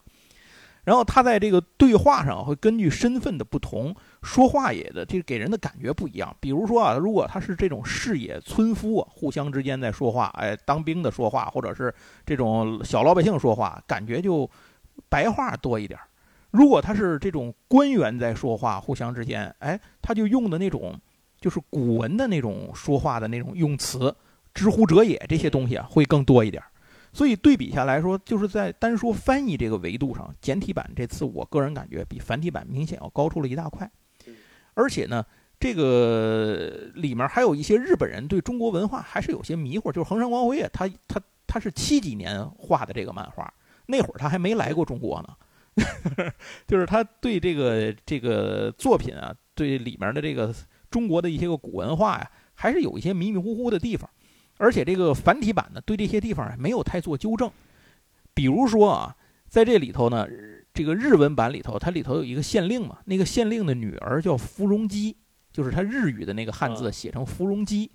[0.84, 6.36] 然后他在这个对话上会根据身份的不同，说话也的这给人的感觉不一样。
[6.40, 11.94] 比如说啊，如果他是这种市野村夫，互相之间在说话，哎，当兵的说话，或者是
[12.26, 14.50] 这种小老百姓说话，感觉就
[15.08, 15.98] 白话多一点。
[16.50, 20.98] 如果他是这种官员在说话，互相之间，哎，他就用的那种
[21.40, 24.14] 就是古文的那种说话的那种用词，
[24.52, 26.62] 知乎者也这些东西啊，会更多一点。
[27.12, 33.90] 所以对比下来说，就是在单说翻译这个维度上，简体版这次我个人感觉比繁体版明显要高出了一大块。
[34.76, 35.24] 而且呢，
[35.58, 39.90] 这个里面还有一些日本人对中国文化还是有些迷糊。
[39.90, 43.52] 就是横山光辉，啊他他他是七几年画的这个漫画，
[43.86, 45.34] 那会儿他还没来过中国呢。
[46.68, 50.54] 就是他对这个这个作品啊，对里面的这个
[50.90, 54.08] 中国的一些个古文化呀，还是有一些迷迷糊糊的地方。
[54.58, 57.50] 而且这个繁体版呢，对这些地方没有太做纠正。
[58.32, 59.16] 比如说啊，
[59.48, 60.26] 在这里头呢，
[60.76, 65.16] 这个日文版里头，它里头有一个县令嘛，那个县令的女儿叫芙蓉姬，
[65.50, 67.90] 就是它日语的那个汉字写成芙蓉姬。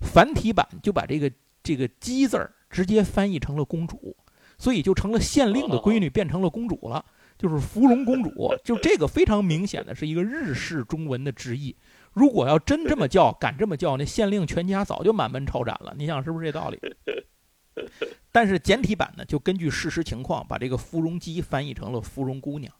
[0.00, 4.14] 繁体版就把这个这个“姬”字儿直接翻译成了公主，
[4.58, 7.02] 所以就成了县令的闺女变成了公主了，
[7.38, 8.54] 就是芙蓉公主。
[8.62, 11.74] 就这个非常明显的是一个日式中文的直译。
[12.12, 15.94] 如果要真这么叫，敢这么叫，那县令全家早就满门抄斩了。
[15.96, 16.78] 你想是不是这道理？
[18.32, 22.72] 但是简体版呢，就根据事实情况，把这个芙蓉姬翻译成了芙蓉姑娘。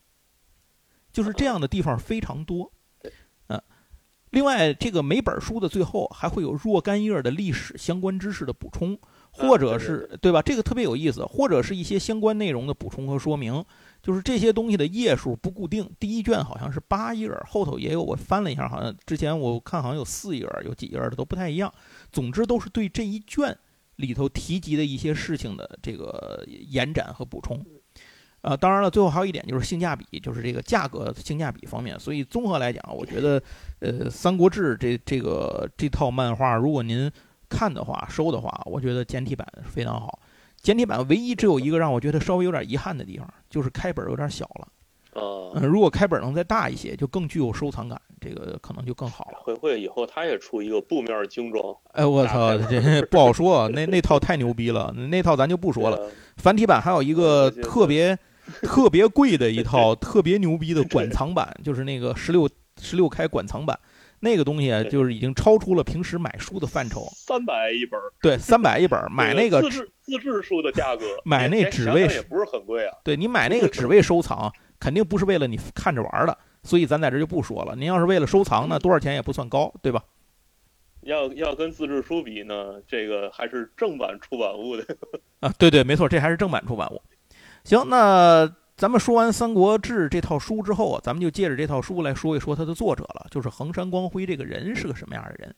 [1.13, 2.71] 就是这样的地方非常多。
[3.49, 3.63] 嗯，
[4.31, 8.99] 另外，这个每本书的最后还会有若干页的历史相关知识的补充，
[9.31, 10.43] 或者是对吧？
[10.43, 13.65] 这个特别有意思，或者是一些相关内容的补充和说明。
[14.03, 18.03] 就是这些东西的页数不固定，第一卷好像是八页，后头也有。
[18.03, 21.73] 我翻了一下，好像之前我看好像有四页，有几页的都不太一样。
[22.13, 23.57] 总之都是对这一卷
[23.97, 27.65] 里头提及的一些事情的这个延展和补充。
[28.43, 31.99] 啊，当然了，最后还有一点就是性价比，就是这个价格性价比方面。
[31.99, 33.43] 所以综合来讲，我觉得，
[33.81, 37.11] 呃，《三国志》这这个这套漫画，如果您
[37.49, 40.21] 看的话、收的话，我觉得简体版非常好。
[40.61, 44.69] 简体版唯一只有一个让我觉得稍微有点遗憾的地方，就是开本有点小了。
[45.17, 49.39] 哦，嗯，如果开本能再大一些，就更具有收藏感，这个可能就更好了。
[49.43, 51.75] 会不会以后他也出一个布面精装？
[51.93, 53.69] 哎，我操，这 不好说。
[53.71, 56.11] 那那套太牛逼了，那套咱就不说了。
[56.37, 58.17] 繁体版还有一个特别
[58.63, 62.49] 特别贵的一套特别牛逼的馆藏版， 就是那个十六
[62.81, 63.79] 十六开馆藏版。
[64.21, 72.97] 那个东西就是已经超出了平时买书的范畴，三百一本，对，三百一本，买那个自制自制书的价格，买那只为也不是很贵啊。
[73.05, 77.75] 对你买那个只为收藏，肯定不是为了你看着玩的，所以咱在这就不说了。
[77.77, 80.03] 您要是为了收藏呢，多少钱也不算高，对吧？
[81.03, 84.85] 要要跟自制书比呢，这个还是正版出版物的
[85.39, 87.01] 啊，对对，没错，这还是正版出版物。
[87.63, 95.55] 行，那咱们说完《三国志》这套书之后啊，咱们就借着这套书来说一说它的作者了，就是横山光辉这个人是个什么样的人。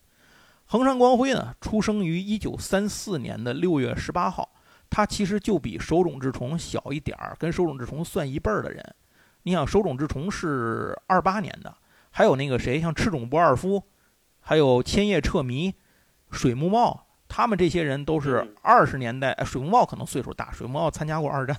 [0.66, 4.46] 横山光辉呢，出生于一九三四年的六月十八号，
[4.90, 8.94] 他其实就比手冢治虫小一点儿，跟手冢治虫算一辈儿的人。
[9.48, 11.74] 你想，手冢治虫是二八年的，
[12.10, 13.82] 还有那个谁，像赤冢不二夫。
[14.40, 15.74] 还有千叶彻弥、
[16.30, 19.34] 水木茂，他们这些人都是二十年代。
[19.46, 21.56] 水木茂可能岁数大，水木茂参加过二战。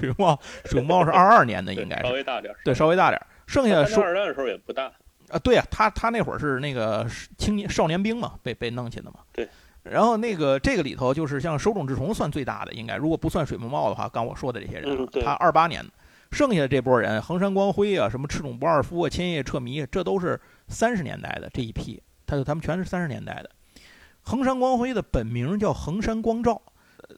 [0.00, 4.90] 水木茂，水木茂是二二年的，应该是稍微大点对，稍微大点剩下二战的时候也不大
[5.28, 5.38] 啊。
[5.40, 9.20] 对呀，他他那会儿是那个青年少年兵嘛，被被弄去的嘛。
[9.34, 9.46] 对。
[9.82, 15.90] 然后那个这个里头就是像手冢治虫算最大的，应该如果不算水木茂的话，刚我说的这些人，他二八年的。
[16.30, 20.40] 剩下的这波人，横山光辉啊，什么赤冢不二夫啊，千叶彻弥，这都是。
[20.70, 23.50] 三十年代的这一批，他就他们全是三十年代的。
[24.20, 26.60] 横山光辉的本名叫横山光照，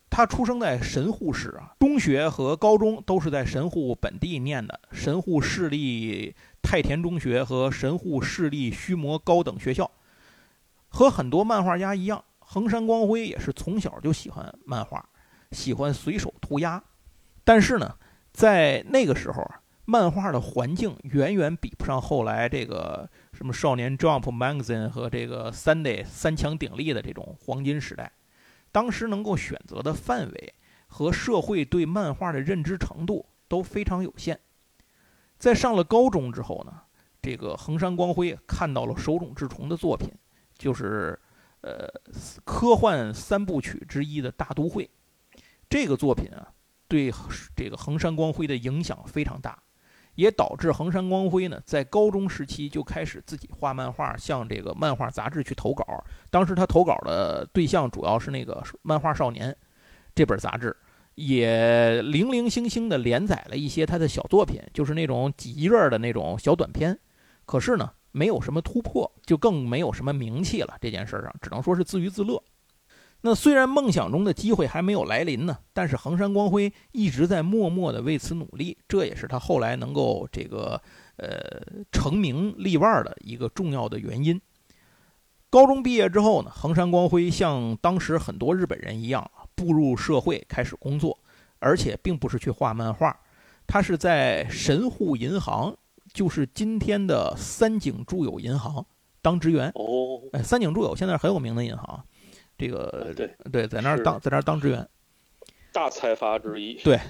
[0.09, 9.91] 他出生在神户市啊，中学和高中都是在神户本地念的，神户市立太田中学和神户市立须磨高等学校。
[10.89, 15.05] 和很多漫画家一样，横山光辉也是从小就喜欢漫画，
[15.51, 16.81] 喜欢随手涂鸦。
[17.43, 17.97] 但是呢，
[18.41, 19.47] 在那个时候，
[19.85, 23.07] 漫画的环境远远比不上后来这个。
[23.35, 28.13] 什么少年 Jump Magazine 和这个 Sunday 三强鼎立的这种黄金时代，
[28.73, 30.55] 当时能够选择的范围
[30.87, 34.39] 和社会对漫画的认知程度都非常有限。
[35.39, 36.83] 在上了高中之后呢，
[37.23, 40.11] 这个横山光辉看到了手冢治虫的作品，
[40.59, 41.19] 就是
[41.61, 41.87] 呃
[42.45, 44.89] 科幻三部曲之一的大都会。
[45.71, 46.53] 这个作品啊，
[46.91, 47.11] 对
[47.57, 49.59] 这个横山光辉的影响非常大。
[50.17, 56.05] 也导致横山光辉呢，在高中时期就开始自己画漫画，向这个漫画杂志去投稿。
[56.31, 59.51] 当时他投稿的对象主要是那个《漫画少年》
[60.15, 60.77] 这本杂志，
[61.15, 66.99] 也零零星星的连载了一些他的小作品，就是那种几页的那种小短篇。
[67.47, 70.77] 可是呢，没有什么突破，就更没有什么名气了。
[70.81, 72.43] 这件事上，只能说是自娱自乐。
[73.23, 80.81] 那虽然梦想中的机会还没有来临呢，但是横山光辉一直在默默的为此努力，这也是他后来能够这个
[81.17, 81.29] 呃
[81.93, 84.41] 成名立万的一个重要的原因。
[85.51, 91.19] 高中毕业之后呢，横山光辉像当时很多日本人一样步入社会开始工作，
[91.59, 93.15] 而且并不是去画漫画，
[93.67, 95.77] 他是在神户银行，
[96.15, 98.87] 就是今天的三井住友银行
[99.21, 99.71] 当职员。
[99.75, 102.03] 哦，哎，三井住友现在很有名的银行。
[102.61, 104.87] 这个对对，在那儿当在那儿当职员，
[105.73, 106.75] 大财阀之一。
[106.83, 107.01] 对，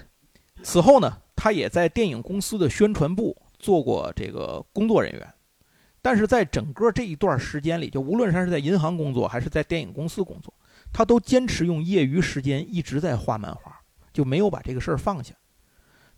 [0.62, 5.34] 此后呢，他也在电影公司的宣传部做过这个工作人员，
[6.00, 10.54] 但是在整个这一段时间里，就无论他是在银行工作还是在电影公司工作，
[10.92, 13.76] 他都坚持用业余时间一直在画漫画，
[14.12, 15.34] 就没有把这个事儿放下。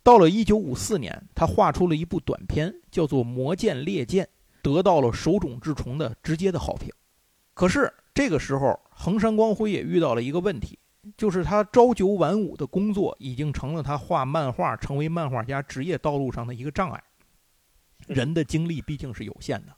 [0.03, 4.25] 到了一九五四年，他画出了一部短片，叫做《魔剑猎剑》，
[4.61, 6.91] 得到了手冢治虫的直接的好评。
[7.55, 10.79] 可是这个时候，横山光辉也遇到了一个问题，
[11.17, 17.03] 就是他朝九晚五的工作已经成了他画漫画、成为漫画家职业道路上的一个障碍。
[18.07, 19.75] 人的精力毕竟是有限的，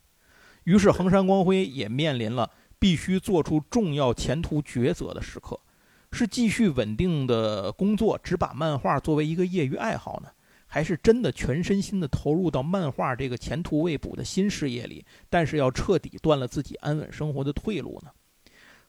[0.65, 5.57] 于是横山光辉也面临了必须做出重要前途抉择的时刻：
[6.11, 10.29] 是继续稳定的工作，只把漫画作为一个业余爱好呢，
[10.67, 15.05] 还是真的全身心的投入到漫画这个前途未卜的新事业里？
[15.29, 18.11] 但是要彻底断了自己安稳生活的退路呢？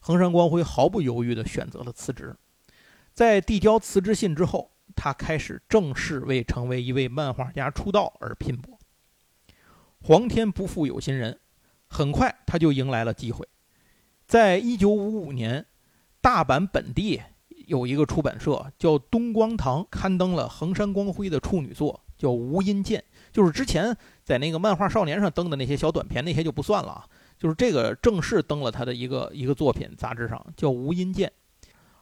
[0.07, 2.37] 横山光辉毫不犹豫地选择了辞职，
[3.13, 8.79] 在递交辞职信之后，他开始正式为成为一位漫画家出道而拼搏。
[10.01, 11.41] 皇天不负有心人，
[11.89, 13.49] 很快他就迎来了机会。
[14.29, 15.67] 在一九五五年，
[16.21, 17.21] 大阪本地
[17.67, 23.01] 有一个出版社叫东光堂，刊登了横山光辉的处女作，叫《无音剑》，
[23.33, 27.09] 就是之前在那个漫画少年上登的那些小短片，那些就不算了啊。
[27.39, 31.29] 就是这个正式登了他的一个一个作品，杂志上叫《无音剑》。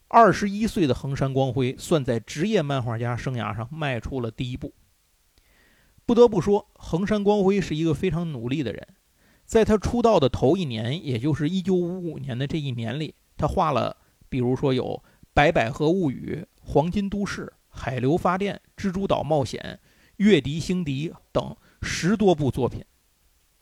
[0.09, 4.73] 二十一岁的横山光辉算在职业漫画家生涯上迈出了第一步。
[6.07, 8.87] 不得不说，横山光辉是一个非常努力的人。
[9.44, 13.97] 在他出道的头一年，也就是一九五五年的这一年里，他画了，
[14.29, 14.85] 比如说有
[15.33, 19.61] 《白百合物语》《黄金都市》《海流发电》《蜘蛛岛冒险》
[20.16, 22.85] 《月笛星笛》等十多部作品。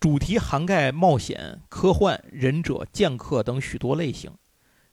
[0.02, 4.32] 主题涵盖冒险、科幻、忍者、剑客等许多类型，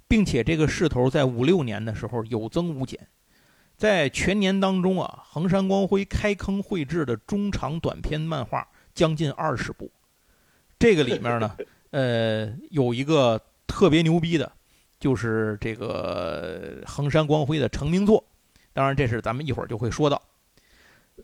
[0.08, 3.08] 并且这个势头在五六年的时候有增无减。
[3.76, 9.90] 在全年当中啊，横山光辉开坑绘制的中长短篇漫画将近二十部。
[10.78, 11.58] 这个里面呢，
[11.90, 14.52] 呃，有一个特别牛逼的，
[15.00, 18.24] 就是这个横山光辉的成名作。
[18.74, 20.22] 当然，这是咱们一会儿就会说到。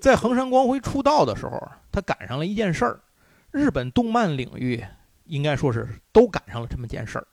[0.02, 3.00] 在横山光辉出道的时候，他赶上了一件事儿，
[3.56, 4.84] 日本动漫领域
[5.24, 7.26] 应该说是都赶上了这么件事儿。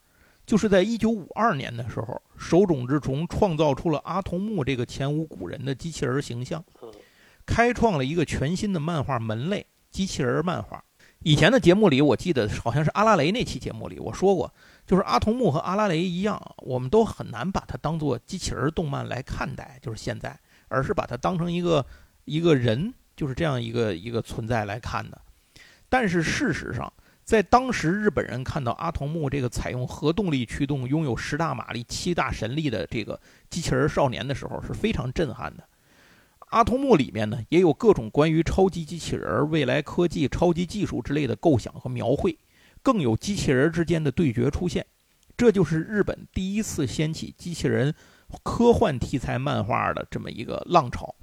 [0.46, 6.64] 就是在一九五二年的时候，手冢治虫创造出了阿童木这个前无古人的机器人形象，
[7.44, 10.84] 开创了一个全新的漫画门类——机器人漫画。
[11.24, 14.54] 以前的节目里，我记得好像是阿拉蕾那期节目里我说过，
[14.86, 21.84] 就是阿童木和阿拉蕾一样，我们都很难把它当做机器人动漫来看待，就是现在，而是把它当成一个
[22.26, 25.20] 一个人，就是这样一个一个存在来看的。
[25.92, 26.90] 但是事实上，
[27.22, 35.62] 在当时，日本人看到阿童木这个采用核动力驱动、拥有十大马力、七大神力的这个机器人少年的时候，是非常震撼的。
[36.48, 42.38] 阿童木里面呢，也有各种关于超级机器人、未来科技、超级技术之类的构想和描绘，
[42.82, 44.86] 更有机器人之间的对决出现。
[45.36, 47.94] 这就是日本第一次掀起机器人
[48.42, 51.14] 科幻题材漫画的这么一个浪潮。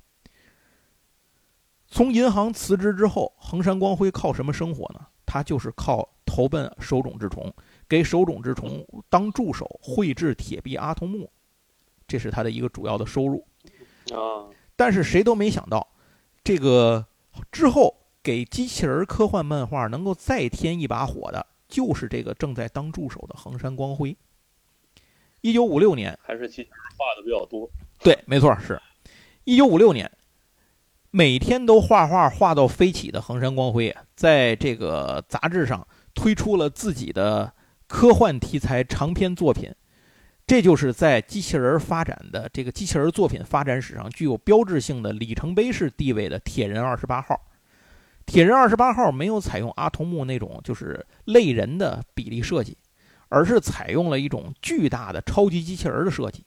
[1.89, 5.05] 从银行辞职之后，横山光辉靠什么生活呢？
[5.25, 7.53] 他就是靠投奔手冢治虫，
[7.87, 11.31] 给手冢治虫当助手，绘制铁臂阿童木，
[12.07, 13.45] 这是他的一个主要的收入。
[14.11, 14.49] 啊！
[14.75, 15.87] 但是谁都没想到，
[16.43, 17.05] 这个
[17.51, 24.15] 之后给机器人科幻漫画能够再添一把火的，就是这个正在当助手的横山光辉。
[25.41, 27.69] 一九五六年，还是机器人画的比较多。
[27.99, 28.81] 对，没错，是
[29.43, 30.09] 一九五六年。
[31.11, 37.51] 每天都画画画到飞起的横山光辉，在这个杂志上推出了自己的
[37.87, 39.73] 科幻题材长篇作品，
[40.45, 47.33] 这就是在机器人发展的这个机器人作品发展史上具有标志性的里程碑式地位的《铁人二十八号》。
[48.31, 52.77] 《铁人二十八号》没有采用阿童木那种就是类人的比例设计，
[53.29, 56.45] 而是采用了一种巨大的超级机器人的设计，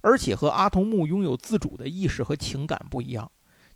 [0.00, 3.30] 而且和阿童木拥有自主的意识和情感不一样。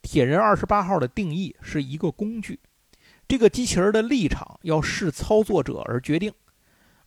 [0.05, 2.61] 铁人二十八号的定义是一个工具，
[3.27, 6.31] 这个机器人的立场要视操作者而决定，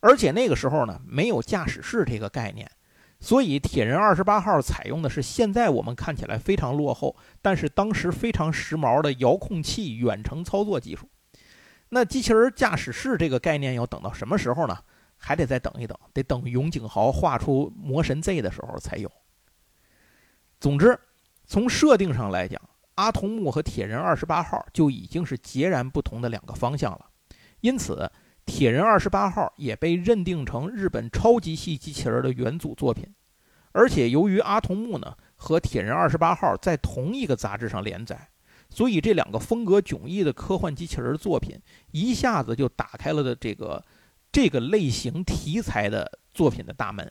[0.00, 2.68] 而且那个时候呢没有驾驶室这个概念，
[3.20, 11.08] 所以铁人二十八号采用的是现在我们看起来非常落后，但是当时非常时髦的遥控器远程操作技术。
[11.90, 14.76] 那机器人驾驶室这个概念要等到什么时候呢？
[15.16, 19.10] 还得再等一等，得等永井豪画出魔神 Z 的时候才有。
[20.60, 20.98] 总之，
[21.46, 22.60] 从设定上来讲。
[22.98, 27.06] 阿童木和铁人二十八号就已经是截然不同的两个方向了，
[27.60, 28.10] 因此
[28.44, 33.14] 铁人二十八号也被认定成日本超级系机器人的元祖作品。
[33.70, 38.28] 而且由于阿童木呢和铁人二十八号在同一个杂志上连载，
[38.68, 41.56] 所以这两个风格迥异的科幻机器人作品
[41.92, 43.84] 一下子就打开了的这个
[44.32, 47.08] 这个类型题材的作品的大门，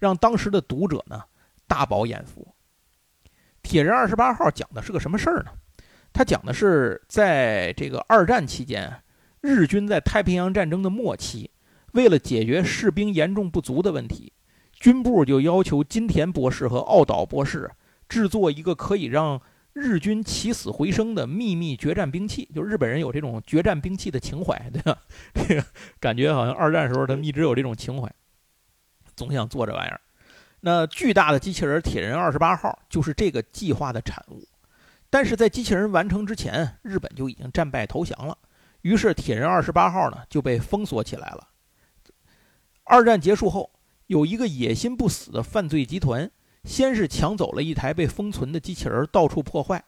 [0.00, 1.22] 让当时的读者呢
[1.68, 2.52] 大饱眼福。
[3.68, 5.50] 铁人二十八号讲的是个什么事儿呢？
[6.10, 8.90] 他讲的是在这个二战期间，
[9.42, 11.50] 日军在太平洋战争的末期，
[11.92, 14.32] 为了解决士兵严重不足的问题，
[14.72, 17.70] 军部就要求金田博士和奥岛博士
[18.08, 19.38] 制作一个可以让
[19.74, 22.48] 日军起死回生的秘密决战兵器。
[22.54, 24.98] 就日本人有这种决战兵器的情怀，对吧？
[25.46, 25.62] 这个
[26.00, 28.10] 感觉好像二战时候他们一直有这种情怀，
[29.14, 30.00] 总想做这玩意儿。
[30.60, 34.46] 那巨大的机器人铁人二十八号就是这个计划的产物，
[35.08, 38.36] 但是在机器人完成之前，日本就已经战败投降了。
[38.82, 41.48] 于是铁人二十八号呢就被封锁起来了。
[42.84, 43.70] 二战结束后，
[44.06, 46.28] 有一个野心不死的犯罪集团，
[46.64, 49.84] 先是抢走了一台被封存的机器人，到处破坏。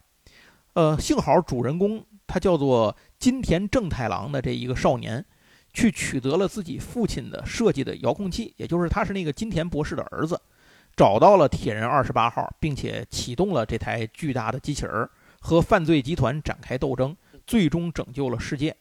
[0.74, 5.24] 呃，幸好主人公他叫做金田正太郎的这一个少年，
[5.72, 10.40] 去取得了自己父亲的设计的遥控器，也就是他是那个金田博士的儿子。
[10.96, 15.08] 找到了铁人二十八号，并且启动了这台巨大的机器人，
[15.40, 17.16] 和犯罪集团展开斗争，
[17.46, 18.76] 最终拯救了世界。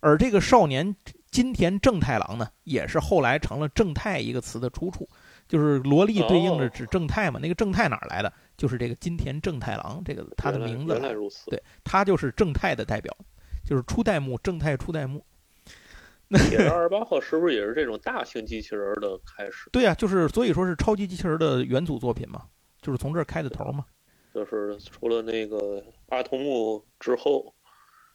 [0.00, 0.94] 而这个少年
[1.30, 5.08] 金田正太郎呢，也是后来成了正太一个词的出处，
[5.48, 7.38] 就是萝莉对应着指正太嘛。
[7.40, 8.32] 那个正太哪来的？
[8.56, 10.92] 就是这个金田正太郎这个他的名字。
[10.92, 11.50] 原来如此。
[11.50, 13.16] 对他就是正太的代表，
[13.64, 15.24] 就是初代目正太初代目。
[16.38, 19.68] 铁人二十八号是不是也是这种大型机器人的开始？
[19.70, 22.42] 对呀，就是所以说是超级机器人的元祖作品嘛，
[22.80, 23.84] 就是从这儿开的头嘛。
[24.34, 27.54] 就是除了那个阿童木之后，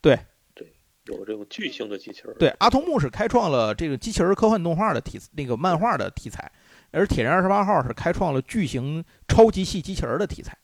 [0.01, 0.17] 对
[0.55, 0.73] 对，
[1.05, 2.35] 有这种巨型的机器人。
[2.39, 6.51] 对，阿童木是开创了这个机器人科幻动画的题那个漫画的题材，
[6.89, 10.57] 而铁人二十八号是开创了巨型超级系机器人的题材。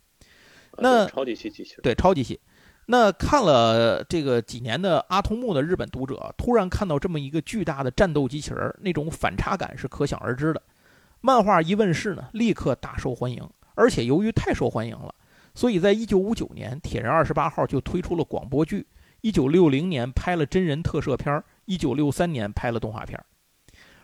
[0.80, 2.39] 那超级系机器人，对，超级系。
[2.86, 10.61] 那看了这个几年的阿童木的日本读者，突然看到这么一个巨大的战斗机器人，那种反差感是可想而知的。
[11.21, 13.41] 漫画一问世呢，立刻大受欢迎，
[13.75, 15.15] 而且由于太受欢迎了，
[15.55, 18.86] 所以在一九五九年，铁人二十八号就推出了广播剧。
[19.21, 23.17] 一九六零年拍了真人特摄片儿，一九六三年拍了动画片。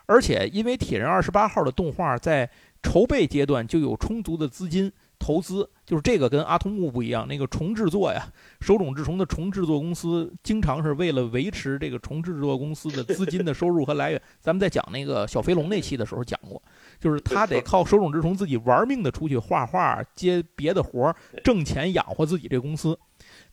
[0.05, 2.49] 而且因为铁人二十八号的动画在
[2.82, 4.89] 筹备阶段就有充足的资金。
[5.20, 8.26] 投资就是这个跟阿童木不一样，那个重制作呀，
[8.61, 14.22] 手冢治虫的重制作公司经常是为了维持这个重制作公司的资金的收入和来源。
[14.39, 16.61] 咱们在讲那个小飞龙那期的时候讲过，
[16.99, 22.97] 就是他得靠手冢治虫自己玩命的出去画画、接别的活儿，挣钱养活自己这公司。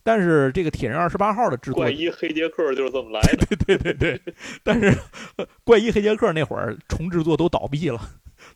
[0.01, 3.45] 但是这个铁人二十八号的制作，怪医黑杰克就是这么来的。
[3.57, 4.97] 对对对对，但是
[5.65, 7.99] 怪医黑杰克那会儿重制作都倒闭了。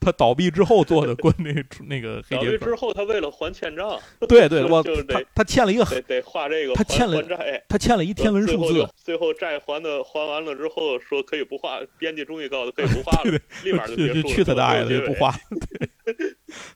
[0.02, 1.54] 他倒闭之后做的关那
[1.86, 14.34] 那个 黑倒闭之后，他为了还欠账， 对对， 我他他欠了一个得得画这个他欠了债，他欠了一天文数字，最后债还的还完了之后说可以不画，编辑终于告诉他可以不画了，立马就结束了。
[14.34, 15.34] 去他大爷的，就不画。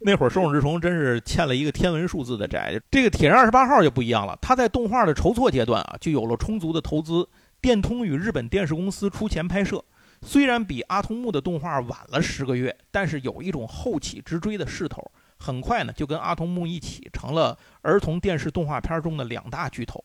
[0.01, 2.80] 那会儿手冢治虫真是欠了一个天文数字的债。
[2.91, 7.28] 这个铁人二十八号就不一样了，他在动画的筹措阶段啊，就有了充足的投资，
[7.59, 9.84] 电通与日本电视公司出钱拍摄。
[10.26, 15.11] 虽然比阿童木的动画晚了十个月，但是有一种后起之追的势头。
[15.38, 20.03] 很快呢，就跟阿童木一起成了儿童电视动画片中的两大巨头。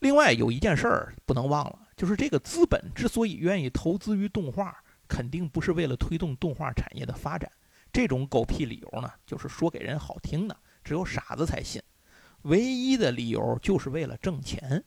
[0.00, 4.76] 另外有一件事儿不能忘了，就是这个资本之所以愿意投资于动画，
[5.06, 7.50] 肯定不是为了推动动画产业的发展。
[7.92, 11.80] 这种狗屁理由呢，就是说给人好听的，只有傻子才信。
[12.42, 14.82] 唯一的理由就是为了挣钱。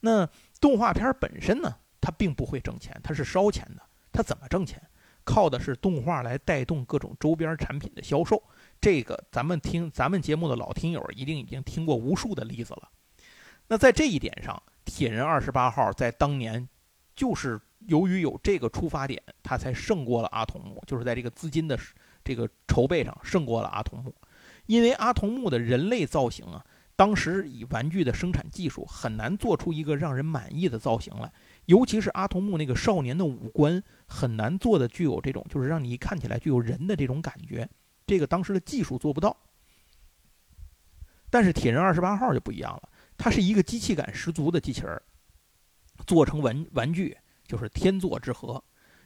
[0.00, 0.28] 那
[0.60, 3.82] 动画片本身呢，它并不会挣钱，它是烧钱的。
[4.16, 4.80] 他怎么挣钱？
[5.24, 8.42] 靠的是动画来带动各种周边产品的销售。
[8.80, 12.88] 这个咱们听咱们节目的老听友一定已经听过无数的例子了。
[13.66, 16.66] 那在这一点上，铁人二十八号在当年
[17.14, 21.78] 就是由于有这个出发点，他才胜过了阿童木，就是在这个资金的
[22.24, 24.14] 这个筹备上胜过了阿童木。
[24.64, 26.64] 因为阿童木的人类造型啊，
[26.94, 31.30] 当时以玩具的生产技术很难做出一个让人满意的造型来。
[31.66, 37.68] 尤其是阿童木那个少年的五官很难做的具有这种，就是让你看起来具有人的这种感觉，
[38.06, 39.36] 这个当时的技术做不到。
[41.28, 42.88] 但是铁人二十八号就不一样了，
[43.18, 45.02] 它是一个机器感十足的机器人，
[46.06, 48.62] 做成玩玩具就是天作之合。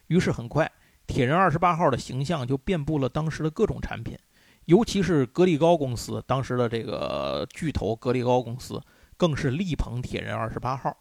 [0.09, 0.71] 于是很快，
[1.07, 4.19] 铁人二十八号的形象就遍布了当时的各种产品，
[4.67, 8.79] 尤其是格力高公司，当时的这个巨头格力高公司
[9.17, 10.95] 更是力捧铁人二十八号。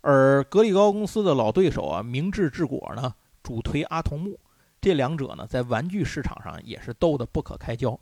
[0.00, 4.38] 而格力高公司的老对手啊，明治治果呢，主推阿童木，
[4.80, 7.98] 这两者呢，在玩具市场上也是斗得不可开交。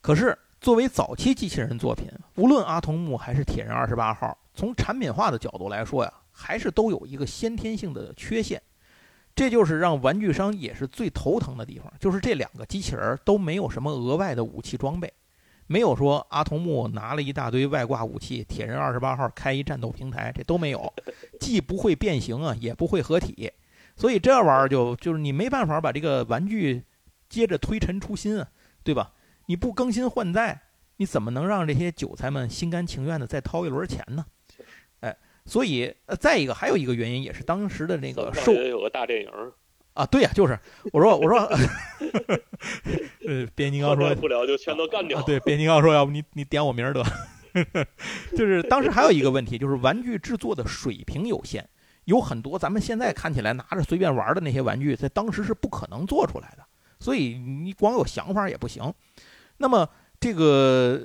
[0.00, 8.62] 可是，作为早期机器人作品，无论阿童木还是铁人二十八号，从产品化的角度来说呀，还是都有一个先天性的缺陷，
[9.34, 15.12] 这就是让玩具商也是最头疼的地方，就是这两个机器人都没有什么额外的武器装备。
[15.70, 20.92] 没有说阿童木拿了一大堆外挂武器，铁人二十八号开一战斗平台，这都没有，
[21.38, 23.52] 既不会变形啊，也不会合体，
[23.94, 26.82] 所以这玩意儿就就是你没办法把这个玩具
[27.28, 28.50] 接着推陈出新啊，
[28.82, 29.12] 对吧？
[29.46, 30.60] 你不更新换代，
[30.96, 34.26] 你怎么能让这些韭菜们心甘情愿的再掏一轮钱呢？
[35.02, 35.16] 哎，
[35.46, 39.30] 所以呃，再一个还有一个原因，也是当时的那个受有个大电影。
[39.94, 40.58] 啊，对呀，就是
[40.92, 41.38] 我说我说，
[43.26, 45.20] 呃，变形金刚说不了就全都干掉。
[45.22, 47.04] 对，变形金刚说要不你你点我名得，
[48.36, 51.68] 就是当时还有一个问题，就是玩具制作的水平有限，
[52.04, 56.64] 有很多咱们现在看起来拿着随便玩的那些玩具，在当时是不可能做出来的，
[57.00, 58.94] 所以你光有想法也不行。
[59.58, 59.86] 那么
[60.20, 61.02] 这个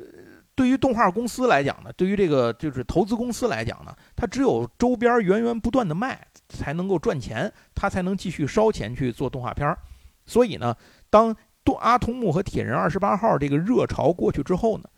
[0.54, 6.26] 对于动画公司来讲呢，对于这个就是投资公司来讲呢，它只有周边源源不断的卖。
[6.50, 9.78] 才能够赚钱，他才能继续烧钱去做动画片儿。
[10.26, 10.76] 所以呢，
[11.10, 11.36] 当
[11.80, 14.90] 阿童木和铁人二十八号这个热潮过去之后呢，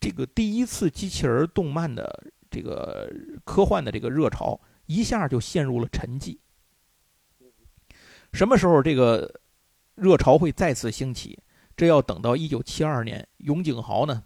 [0.00, 3.10] 这个第一次机器人动漫的这个
[3.44, 6.38] 科幻的这个热潮一下就陷入了沉寂。
[8.32, 9.40] 什么时候这个
[9.94, 11.38] 热潮会再次兴起？
[11.76, 14.24] 这要等到一九七二年，永井豪呢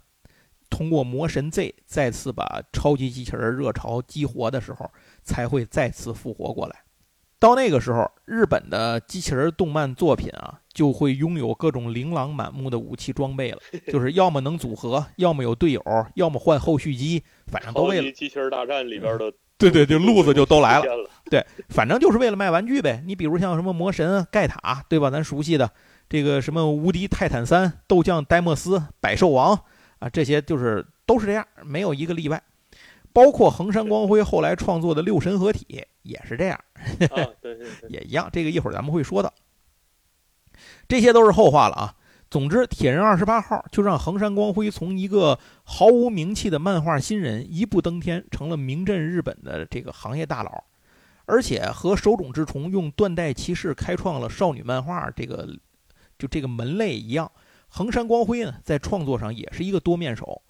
[0.69, 4.89] 通过《魔神 Z》再次把超级机器人热潮激活的时候。
[5.23, 6.75] 才会再次复活过来。
[7.39, 13.59] 到那个时候，日本的机器人动漫作品啊，就会拥有各种琳琅满目的武器装备了。
[13.87, 15.81] 就是要么能组合，要么有队友，
[16.15, 19.31] 要么换后续机，反正都为了机器人大战里边的。
[19.57, 20.85] 对对对，路子就都来了。
[21.29, 23.03] 对，反正就是为了卖玩具呗。
[23.05, 25.09] 你比如像什么魔神盖塔，对吧？
[25.09, 25.69] 咱熟悉的
[26.09, 29.53] 这个什么无敌泰坦三、斗将戴莫斯、百兽王，
[29.99, 32.41] 啊，这些就是都是这样，没有一个例外。
[33.11, 36.59] 包括横山光辉后来创作的六神合体也是这样，
[37.11, 38.29] 啊，对对对， 也一样。
[38.31, 39.33] 这个一会儿咱们会说到，
[40.87, 41.95] 这些都是后话了啊。
[42.31, 50.63] 总之，铁人二十八号就让横山光辉从一个毫无名气的漫画新人一步登天，成了名震日本的这个行业大佬，
[51.25, 55.49] 而且和手冢治虫用断代骑士开创了少女漫画这个
[56.19, 57.31] 就这个门类一样，
[57.67, 60.43] 横山光辉呢在创作上也是一个多面手。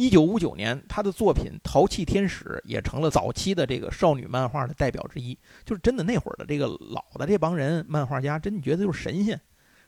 [0.00, 5.36] 一九五九年，他的作品《淘气天使》也成了早期的这个少女漫画的代表之一。
[5.62, 9.38] 就是真的那会儿的这个老的这帮人漫画家，真的觉得就是神仙。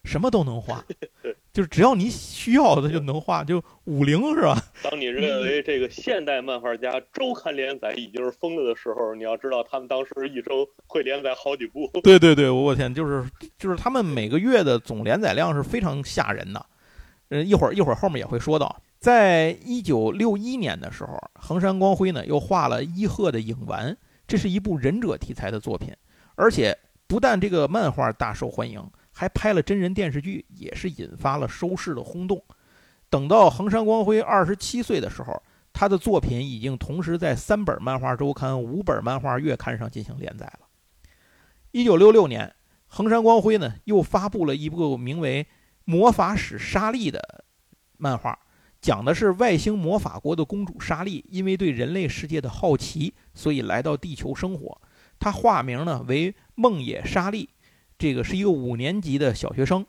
[0.05, 0.85] 什么都能画，
[1.55, 4.61] 就是只要你需要的就能画，就五零是吧？
[4.83, 11.89] 当你认为这个现代漫画家周刊连载已经是疯了的时候，你要知道他们当时一周会连载好几部。
[12.05, 13.25] 对对对，我天，就是
[13.57, 16.67] 就是他们每个月的总连载量是非常吓人的。
[17.29, 23.99] 嗯，一会儿一会儿后面也会说到，在一九六一年的时候，横山光辉呢又画了伊贺的影丸，
[24.29, 25.93] 这是一部忍者题材的作品，
[26.37, 26.79] 而且
[27.09, 28.81] 不但这个漫画大受欢迎。
[29.11, 32.41] 还拍了真人电视剧，也是引发了收视的轰动。
[33.11, 35.43] 等到横山光辉二十七岁的时候，
[35.73, 40.61] 他的作品已经同时在三本漫画周刊、五本漫画月刊上进行连载了。
[41.73, 42.55] 一九六六年，
[42.87, 45.43] 横山光辉呢又发布了一部名为
[45.85, 47.45] 《魔法使莎莉》的
[47.99, 48.39] 漫画，
[48.83, 54.79] 讲的是外星魔法国的公主莎莉，因为对人类世界的好奇，所以来到地球生活。
[55.21, 57.49] 她化名呢为梦野莎莉。
[57.97, 59.87] 这个是一个五年级的小学生，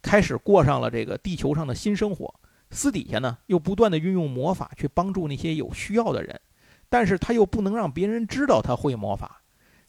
[0.00, 2.34] 开始过上了这个地球上的新生活。
[2.70, 6.40] 私底下呢，又不断的运用魔法去帮助那些有需要的人，
[6.88, 9.42] 但是他又不能让别人知道他会魔法。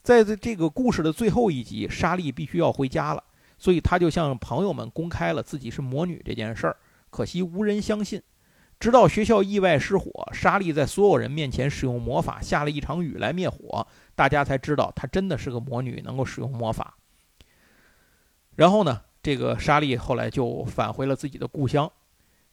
[0.04, 3.24] 在这个故事的最后一集，莎莉必须要回家了，
[3.58, 6.76] 所以他就向朋友们公开了自己是魔女这件事儿。
[7.16, 8.22] 可惜无人相信，
[8.78, 16.98] 直到学校意外失火，莎莉在所有人面前使用魔法，下了一场雨来灭火，大家才知道她真的是个魔女，能够使用魔法。
[18.58, 21.90] 然后呢，这个莎莉后来就返回了自己的故乡。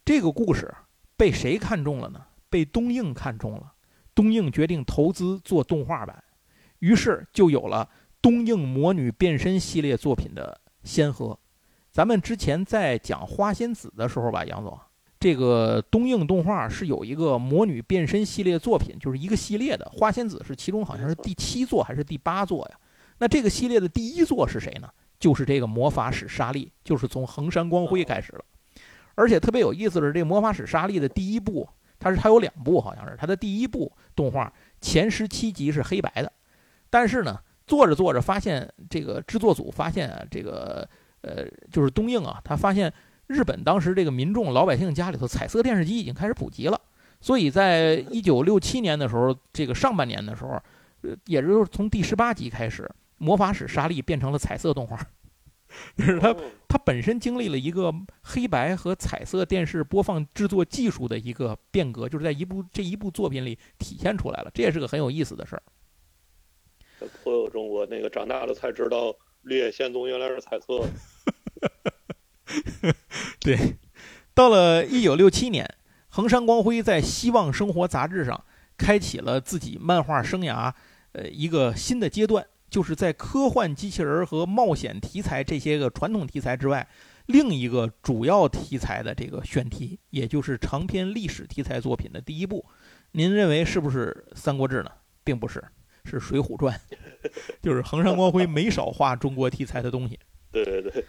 [0.05, 0.73] 这个故事
[1.17, 2.25] 被谁看中了呢？
[2.49, 3.73] 被东映看中了。
[4.15, 6.23] 东映决定投资做动画版，
[6.79, 7.91] 于是就有了
[8.21, 11.37] 东映魔女变身系列作品的先河。
[11.93, 14.81] 咱们之前在讲花仙子的时候吧，杨总，
[15.21, 19.85] 这个东映动画是有一个魔女变身系列作品，就是一个系列的。
[19.93, 22.79] 花仙子是其中好像是第七座还是第八座呀？
[23.19, 24.89] 那这个系列的第一座是谁呢？
[25.21, 28.45] 就是这个魔法使莎莉，就是从横山光辉开始了，
[29.15, 31.69] 而且特别有意思的是，这个魔法使莎莉的第一部，
[31.99, 36.33] 它是它有两部，好像是它的第一部动画前十七集是黑白的，
[36.89, 40.89] 但是呢，做着做着发现这个制作组发现这个
[41.23, 42.93] 呃，就是东映啊，他发现
[43.27, 46.81] 日本当时这个民众老百姓家里头彩色电视机已经开始普及了，
[47.21, 50.51] 所以在一九六七年的时候，这个上半年的时候，
[51.03, 52.89] 呃，也就是从第十八集开始。
[53.19, 54.99] 魔法使莎莉变成了彩色动画，
[55.97, 56.35] 就是它，
[56.67, 65.63] 它本身经历了一个黑白和彩色电视播放制作技术的一个变革，就是在一部这一部作品里体现出来了，这也是个很有意思的事儿。
[67.23, 70.89] 颇有中国那个长大了才知道绿野仙踪原来是彩色。
[73.41, 73.77] 对，
[74.35, 75.69] 到了一九六七年，
[76.09, 78.45] 横山光辉在《希望生活》杂志上
[78.77, 80.73] 开启了自己漫画生涯，
[81.13, 82.47] 呃，一个新的阶段。
[82.71, 86.89] 就是在科幻机器人和冒险题材这些个传统题材之外，
[87.27, 92.65] 另一个主要题材的这个选题，也就是长篇历史题材作品的第一部，
[93.11, 94.91] 您认为是不是《三国志》呢？
[95.23, 95.63] 并不是，
[96.05, 96.79] 是《水浒传》。
[97.63, 100.19] 就是横山光辉没少画中国题材的东西。
[100.51, 101.05] 对对对。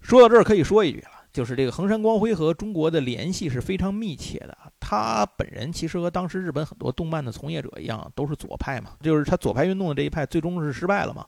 [0.00, 1.10] 说到这儿，可以说一句了。
[1.32, 4.58] 就是这个横山光辉和中国的联系是非常密切的。
[4.80, 8.96] 他本人其实和当时日本很多动漫的从业者一样，都是左派嘛。
[9.00, 11.24] 就是他左派运动的这一派最终是失败了嘛。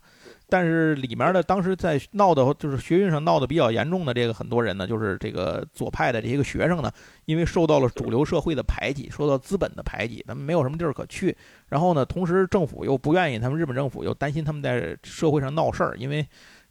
[0.52, 6.92] 但是里面的当时在闹的，就是学运上闹得比较严重的这个很多人呢，就是这个左派的这些个学生呢，
[7.24, 11.34] 因为受到了主流社会的排挤，受到资本的排挤，他们没有什么地儿可去。
[11.70, 16.28] 然后呢，同时政府又不愿意，他们日本政府又担心他们在社会上闹事儿，因为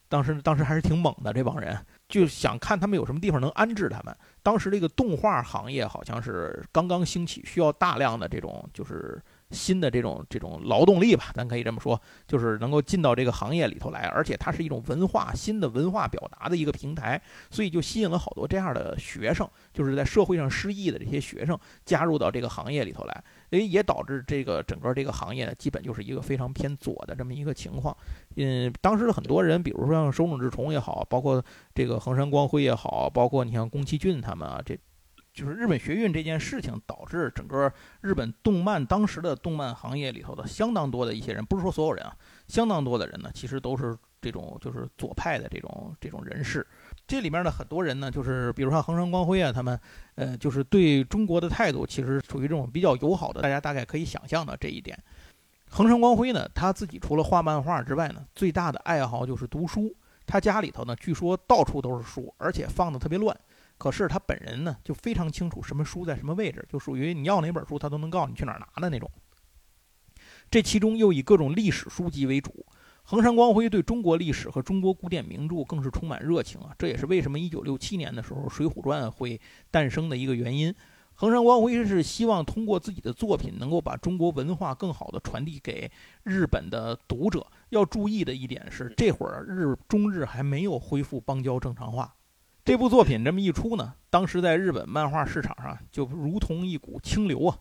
[0.08, 1.76] 当时当时还是挺猛的这帮人。
[2.08, 4.16] 就想看他们有什么地方能安置他们。
[4.44, 9.20] 当时这个动画行业好像是刚刚兴起，需要大量的这种就是
[9.52, 14.02] 新的这种这种劳动力吧，咱可以这么说，就是能够进到这个行业里头来。
[14.14, 23.24] 而且它是一种文化新的文化表达的一个平台，所以就吸引了好多这样的学生，就是在社会上失意的这些学生加入到这个行业里头来。
[23.50, 27.96] 所以也导致这个整个这个行业基本就是一个非常偏左的这么一个情况。
[28.38, 31.44] 嗯，当时的很多人，比如说像手冢治虫也好，包括
[31.76, 34.78] 这个横山光辉也好，包括你像宫崎骏他们啊，这
[35.34, 37.72] 就是日本学运这件事情，导致整个
[38.02, 42.16] 日本动漫当时的动漫行业里头的相当多的一些人，不是说所有人啊，
[42.48, 46.66] 相当多的人呢，其实都是这种就是左派的这种这种人士。
[47.08, 49.80] 这里面的很多人呢，就是比如说横山光辉啊，他们，
[50.16, 54.98] 呃，就是对中国的态度其实属于这种比较友好的，大家大概可以想象的这一点。
[55.70, 59.96] 横山光辉呢，他自己除了画漫画之外呢，最大的爱好就是读书。
[60.28, 63.36] 他家里头呢，据说到处都是书，而且放的特别乱。
[63.82, 69.10] 可是他本人呢，就非常清楚什么书在什么位置，就属于你要哪本书，他都能告诉你去哪儿拿的那种。
[70.52, 72.64] 这其中又以各种历史书籍为主。
[73.02, 76.76] 横山光辉对中国历史和中国古典名著更是充满热情啊！
[76.78, 80.72] 这也是为什么1967年的时候《水浒传》会诞生的一个原因。
[81.16, 87.48] 横山光辉是希望通过自己的作品，能够把中国文化更好的传递给日本的读者。
[87.70, 92.14] 要注意的一点是，这会儿日中日还没有恢复邦交正常化。
[92.64, 97.58] 这部作品这么一出呢，当时在日本漫画市场上就如同一股清流啊！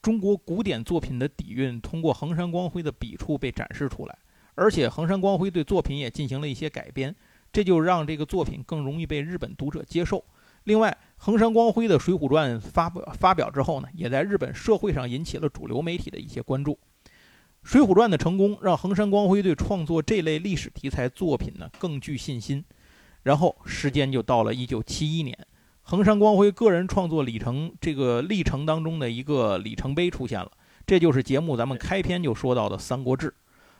[0.00, 4.16] 中国古典作品的底蕴通过横山光辉的笔触被展示出来，
[4.54, 7.12] 而且横山光辉对作品也进行了一些改编，
[7.52, 10.24] 这就让这个作品更容易被日本读者接受。
[10.64, 16.72] 另外，横山光辉的《水浒传》发表发表之后呢，也在日本社会上引起了主流媒体的一些关注。
[17.64, 22.64] 《水浒传》的成功让横山光辉对创作这类历史题材作品呢更具信心。
[23.24, 25.36] 然后时间就到了一九七一年，
[25.82, 30.50] 横山光辉个人创作里程这个历程当中的一个里程碑出现了，
[30.86, 33.28] 这就是节目咱们开篇就说到的《三国志》。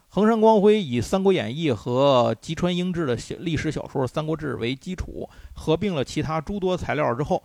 [0.09, 7.43] 横山光辉以《三国演义》和吉川英治的历史小说《三国志》为基础，合并了其他诸多材料之后，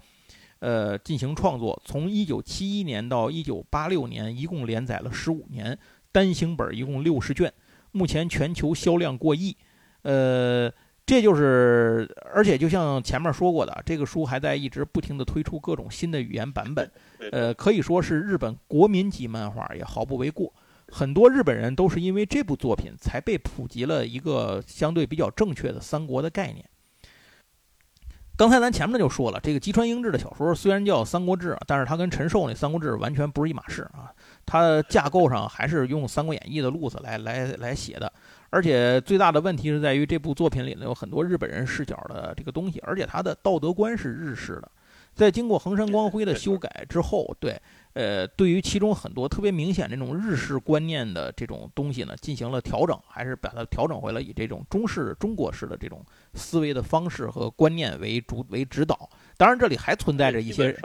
[0.59, 1.81] 呃，进行创作。
[1.83, 5.77] 从一九七一年到一九八六年，一共连载了十五年，
[6.11, 7.51] 单行本一共六十卷，
[7.91, 9.57] 目前全球销量过亿，
[10.03, 10.71] 呃。
[11.09, 16.91] 这就是，而且就像前面说过的，这个书还在一直不停地推出各种新的语言版本，
[17.31, 20.53] 呃，可以说是日本国民级漫画，也毫不为过。
[20.89, 26.63] 很多日本人都是因为这部作品才被普及了一个相对比较正确的三国的概念。
[28.37, 34.13] 刚才咱前面就说了，这个吉川英治的小说虽然叫《三国志》，但是它跟陈寿那《三国志》完全不是一码事啊，
[34.45, 38.13] 它架构上还是用《三国演义》的路子来来来写的。
[38.49, 44.71] 而且最大的问题是在于这部作品里呢有很多日本人视角的这个东西，而且他的道德观是日式的。
[45.13, 47.59] 在经过横山光辉的修改之后，对，
[47.93, 59.09] 呃，对于其中很多特别明显这种日式观念的这种东西呢进行了调整，还是把它调整回了以这种中式、中国式的这种思维的方式和观念为主为指导。
[59.35, 60.77] 当然，这里还存在着一些。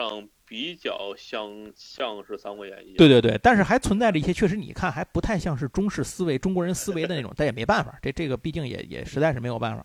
[0.55, 9.85] 比较像像是《三国演义》，对对对，但是还存在着一些，确实你看还不太像是中式思维、中国人思维的那种，但也没办法，这这个毕竟也也实在是没有办法。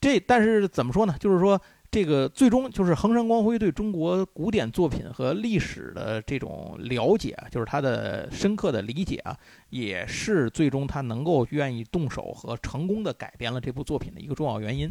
[0.00, 1.16] 这但是怎么说呢？
[1.18, 1.60] 就是说
[1.90, 9.36] 这个最终就是恒山光辉对中国古典作品和历史的这种了解，就是他的深刻的理解啊，
[9.70, 14.88] 也是最终他能够愿意动手和成功的改编了这部作品的一个重要原因。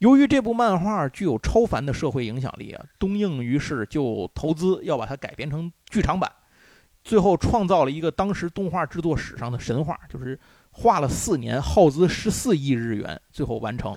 [0.00, 6.32] 由于这部漫画具有超凡的社会影响力啊，东映于是就投资要把它改编成剧场版，
[7.04, 10.40] 最后创造了一个当时动画制作史上的神话，就是
[10.70, 13.94] 画了四年，耗资十四亿日元，最后完成。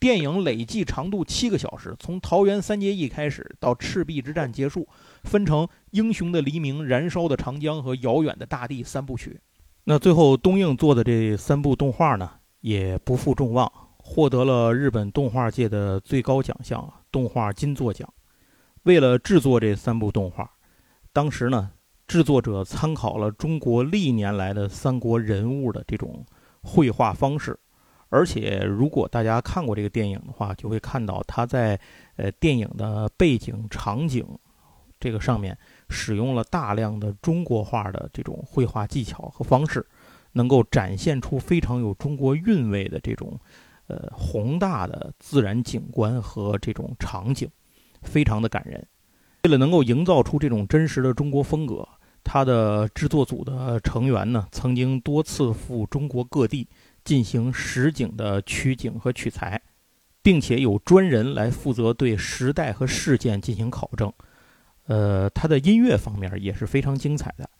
[0.00, 4.88] 电影累计长度七个小时，从桃园三结义开始到赤壁之战结束，
[5.24, 9.38] 分成《英雄的黎明》《燃烧的长江》和《遥远的大地》三部曲。
[9.84, 12.30] 那最后东映做的这三部动画呢，
[12.62, 13.70] 也不负众望。
[14.14, 18.06] 获得了日本动画界的最高奖项——动画金座奖。
[18.82, 20.50] 为了制作这三部动画，
[21.14, 21.70] 当时呢，
[22.06, 26.26] 制作者参考了中国历年来的三国人物的这种
[26.60, 27.58] 绘画方式。
[28.10, 31.80] 而且，如果大家看过这个电影的话，就会看到他在
[32.16, 34.22] 呃电影的背景场景
[35.00, 35.56] 这个上面
[35.88, 39.86] 使用了大量的中国画的这种绘画技巧和方式，
[40.32, 43.40] 能够展现出非常有中国韵味的这种。
[43.92, 47.46] 呃，宏大的自然景观和这种场景，
[48.00, 48.82] 非常的感人。
[49.42, 51.86] 为了能够营造出这种真实的中国风格，
[52.24, 56.66] 他的制作组的成员呢，曾经多次赴中国各地
[57.04, 59.60] 进行实景的取景和取材，
[60.22, 64.10] 并且有专人来负责对时代和事件进行考证。
[64.86, 67.50] 呃，他的音乐方面也是非常精彩的。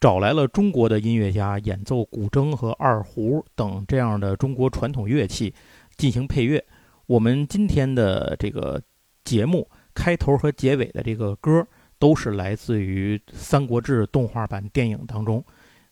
[0.00, 5.52] 找来了中国的音乐家演奏古筝和二胡等这样的中国传统乐器
[5.98, 6.64] 进行配乐。
[7.04, 8.80] 我们今天的这个
[9.24, 11.62] 节目开头和结尾的这个歌
[11.98, 15.44] 都是来自于《三国志》动画版电影当中。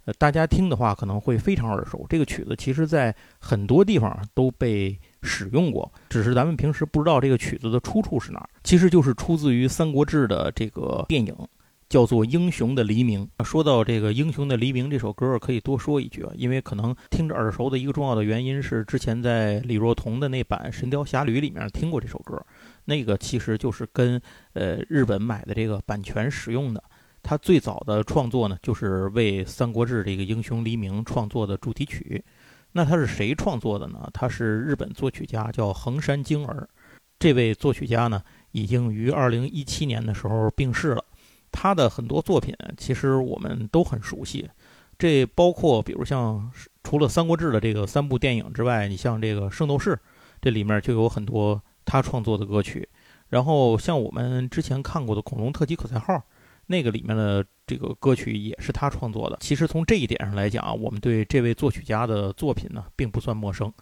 [0.06, 2.06] 呃，大家听的话可能会非常耳熟。
[2.08, 8.48] 这个曲子其实在很多地方都被使用过，只是咱们平时不知道这个曲子的出处是哪儿。
[8.64, 11.36] 其实就是出自于《三国志》的这个电影，
[11.88, 13.28] 叫做《英雄的黎明》。
[13.44, 22.40] 说到这个《英雄的黎明》这首歌，可以多说一句啊，因为可能听着耳熟的一个重要的原因是，之前在李若彤的那版《神雕侠侣》里面听过这首歌，
[22.84, 24.20] 那个其实就是跟
[24.52, 26.82] 呃日本买的这个版权使用的。
[27.22, 32.22] 他最早的创作呢，就是为《三国志》这个英雄黎明创作的主题曲。
[32.72, 34.08] 那他是谁创作的呢？
[34.12, 36.68] 他是日本作曲家，叫横山晶儿。
[37.18, 38.22] 这位作曲家呢，
[38.52, 41.04] 已经于二零一七年的时候病逝了。
[41.52, 44.48] 他的很多作品其实我们都很熟悉，
[44.98, 46.50] 这包括比如像
[46.82, 49.92] 除了《三国志》的这个三部电影之外，你像这个《圣斗士》，
[50.40, 52.88] 这里面就有很多他创作的歌曲。
[53.28, 56.14] 然后像我们之前看过的《恐龙特级可赛号》。
[56.70, 59.38] 那个里面的这个歌曲也是他创作的。
[59.40, 63.72] 其实从这一点上来讲，我们对这位作曲家的作品呢，并不算陌生。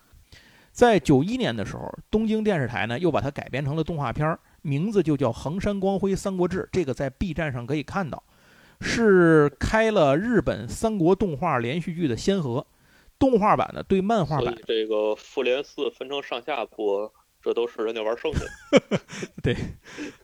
[0.70, 6.62] 在九一年的时候，东京电视台呢又把它改编成了动画片儿，名字就叫《横山光辉三国志》。
[6.72, 8.22] 这个在 B 站上可以看到，
[8.80, 12.66] 是开了日本三国动画连续剧的先河。
[13.18, 17.10] 动画版的对漫画版，这个复联四分成上下播。
[17.42, 18.44] 这都是人家玩剩的，
[19.40, 19.56] 对。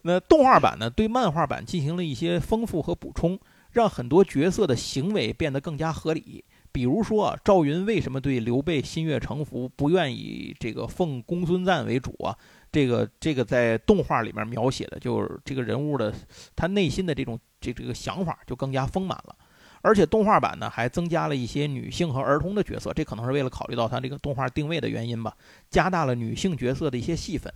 [0.03, 3.39] 那动画版呢，对漫画版进行了一些丰富和补充，
[3.71, 6.45] 让很多角色的行为变得更加合理。
[6.73, 12.37] 比如说，赵云为什么对刘备心悦诚服，不愿意这个奉公孙瓒为主啊？
[12.73, 16.13] 这个这个在动画里面描写的，就是这个人物的
[16.57, 19.37] 他内心的这种这这个想法就更加丰满了。
[19.83, 25.37] 而且动画版呢，还增加了一些女性和儿童的角色，这可能是为了考虑到它这个动画定位的原因吧，
[25.71, 27.53] 加大了女性角色的一些戏份。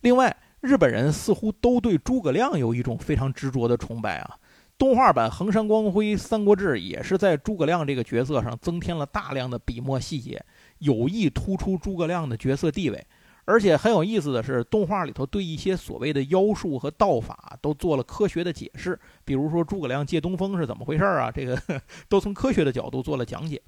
[0.00, 4.38] 另外，日本人似乎都对诸葛亮有一种非常执着的崇拜啊。
[4.78, 10.42] 动画版《横山光辉三国志》也是在诸葛亮这个角色上增添了大量的笔墨细节，
[10.78, 13.06] 有意突出诸葛亮的角色地位。
[13.50, 21.32] 而且很有意思的是，动画里头对一些所谓的妖术和道法都做了科学的解释，比如说诸葛亮借东风是怎么回事啊？
[21.32, 21.60] 这个
[22.08, 23.60] 都从科学的角度做了讲解。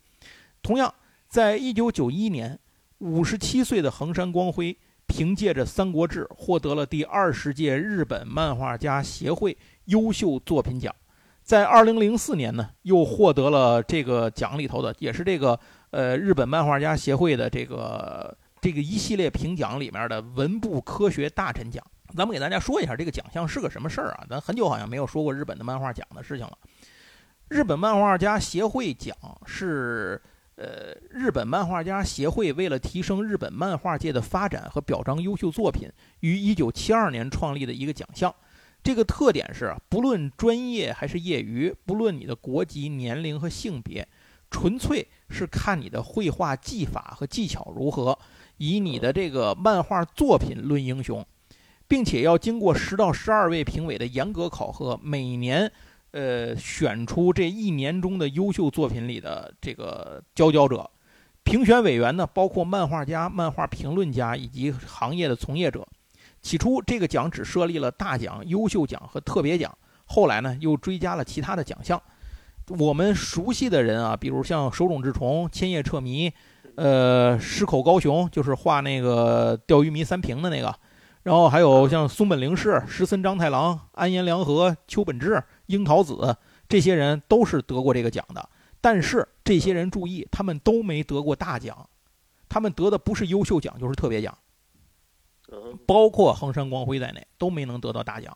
[0.62, 0.94] 同样，
[1.26, 2.56] 在一九九一年，
[2.98, 4.78] 五十七岁的横山光辉
[5.08, 10.94] 凭借着《三国志》获得了第二十届日本漫画家协会优秀作品奖。
[11.42, 15.58] 在二零零四年呢，又获得了这个奖里头的，也是这个
[15.90, 18.38] 呃日本漫画家协会的这个。
[18.62, 21.84] 这个一系列评奖里面的文部科学大臣奖，
[22.16, 24.24] 咱们给大家说一下这个奖项是个什么事儿啊？
[24.30, 26.56] 咱很久好像没有说过日本的漫画奖的事情了。
[27.48, 30.22] 日本漫画家协会奖是，
[30.54, 35.90] 呃，日本漫画家协会为了提升日本漫画界的发展和表彰优秀作品，
[36.20, 38.32] 于1972年创立的一个奖项。
[38.80, 44.06] 这个特点是，不论专业还是业余，不论你的国籍、年龄和性别，
[44.52, 48.16] 纯粹是看你的绘画技法和技巧如何。
[48.58, 51.24] 以你的这个漫画作品论英雄，
[51.88, 55.70] 并且要经过十到十二位评委的严格考核，每年，
[56.12, 60.88] 呃，选出这一年中的优秀作品里的这个佼佼者。
[61.44, 65.86] 评选委员呢，包括漫画家、漫画评论家以及行业的从业者。
[66.40, 69.76] 起初，这个奖只设立了大奖、优秀奖和特别奖，
[70.06, 72.00] 后来呢，又追加了其他的奖项。
[72.78, 76.32] 我们熟悉的人啊，比如像手冢治虫、千叶彻弥。
[76.74, 80.74] 呃，石口高雄就是画那个钓鱼迷三平的那个，
[81.22, 86.34] 然后还有像松本零士、石森章太郎、安彦良和、秋本志、樱桃子
[86.66, 88.48] 这些人都是得过这个奖的。
[88.80, 91.88] 但是这些人注意，他们都没得过大奖，
[92.48, 94.36] 他们得的不是优秀奖就是特别奖，
[95.86, 98.34] 包括横山光辉在内都没能得到大奖。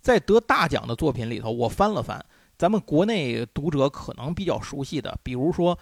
[0.00, 2.24] 在得大奖的作品里头，我翻了翻，
[2.58, 5.78] 咱们国内读者可能比较熟悉的，比如说。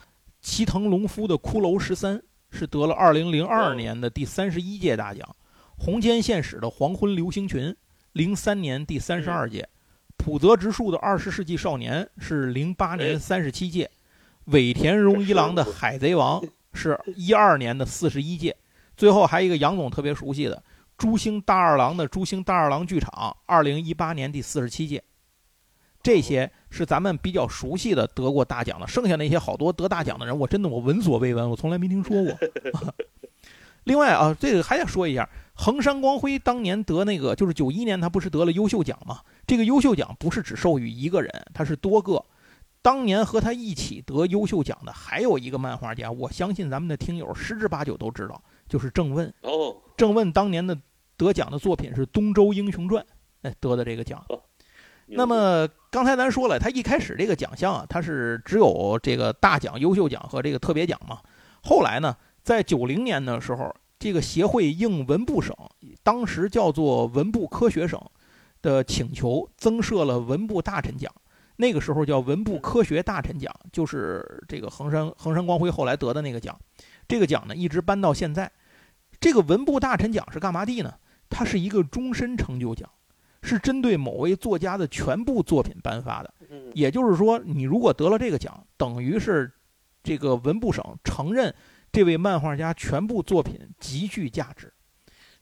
[0.46, 2.16] 齐藤龙夫的《骷髅十三》
[2.50, 5.28] 是得了二零零二年的第三十一届大奖，
[5.76, 7.70] 红间宪史的《黄昏流星群》
[8.12, 9.68] 零三年第三十二届，
[10.16, 13.90] 浦泽直树的《二十世纪少年》是零八年三十七届，
[14.44, 16.40] 尾田荣一郎的《海贼王》
[16.72, 18.56] 是一二年的四十一届，
[18.96, 20.62] 最后还有一个杨总特别熟悉的
[20.96, 23.10] 朱星大二郎的《朱星大二郎剧场》
[23.46, 25.02] 二零一八年第四十七届。
[26.06, 32.38] 这些是咱们比较熟悉的得过大奖的，剩下那些好多得大奖的人，我真的我闻所未闻，我从来没听说过。
[33.82, 39.18] 另外啊，这个还得说一下，横山光辉当年得那个就是九一年，他不是得了优秀奖吗？
[39.48, 42.24] 这个优秀奖不是只授予一个人，他是多个。
[42.82, 49.26] 当年和他一起得优秀奖的还有一个漫画家，我相信咱们的听友十之八九都知道，就是郑问。
[49.40, 50.78] 哦，郑问当年的
[51.16, 53.04] 得奖的作品是《东周英雄传》，
[53.42, 54.24] 哎，得的这个奖。
[55.06, 61.20] 那么刚才咱说了，他一开始这个奖项啊，它是只有这个大奖、优秀奖和这个特别奖嘛。
[61.62, 65.54] 后来呢，在九零年的时候，这个协会应文部省
[66.02, 68.00] 当时叫做文部科学省
[68.62, 71.12] 的请求，增设了文部大臣奖。
[71.56, 76.58] 那个时候叫文部科学大臣奖，就是这个衡山衡山光辉后来得的那个奖。
[77.08, 78.50] 这个奖呢，一直颁到现在。
[79.18, 80.92] 这个文部大臣奖是干嘛的呢？
[81.30, 82.88] 它是一个终身成就奖，
[83.46, 86.34] 是针对某位作家的全部作品颁发的。
[86.50, 89.50] 嗯也就是说，你如果得了这个奖，等于是
[90.02, 91.54] 这个文部省承认
[91.90, 94.72] 这位漫画家全部作品极具价值。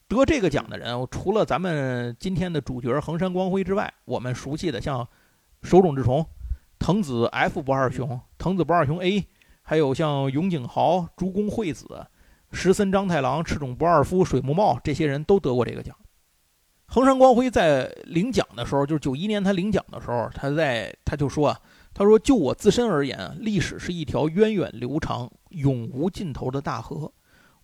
[0.06, 5.08] 得这个奖的人，除了咱们今天的主角横山光辉之外，我们熟悉的像
[5.62, 6.24] 手冢治虫、
[6.78, 9.26] 藤子 F 不二雄、藤子不二雄 A，
[9.62, 12.06] 还有像永井豪、竹宫惠子、
[12.52, 15.96] 石森章太郎、赤冢不二夫、水木茂这些人都得过这个奖。
[16.94, 21.60] 衡山光辉在领奖的时候，就是九一年他领奖的时候，他在他就说啊，
[21.92, 27.12] 他说就我自身而言，历史是一条源远流长、永无尽头的大河，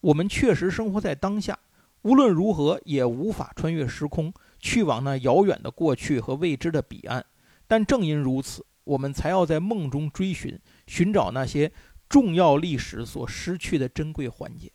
[0.00, 1.56] 我们确实生活在当下，
[2.02, 7.24] 无论如何也无法穿越时空去往那遥远的过去和未知的彼岸。
[7.68, 10.58] 但正因如此，我们才要在梦中追寻，
[10.88, 11.70] 寻找那些
[12.08, 14.72] 重要历史所失去的珍贵环节。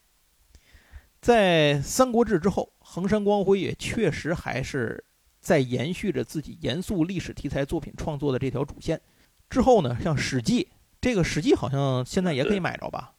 [1.26, 5.04] 在《三国志》之后，衡山光辉也确实还是
[5.40, 9.02] 在延续着自己严肃历史题材作品创作的这条主线。
[9.50, 10.64] 之后呢，像《史记》，
[11.02, 13.16] 这个《史记》好像现在也可以买着吧？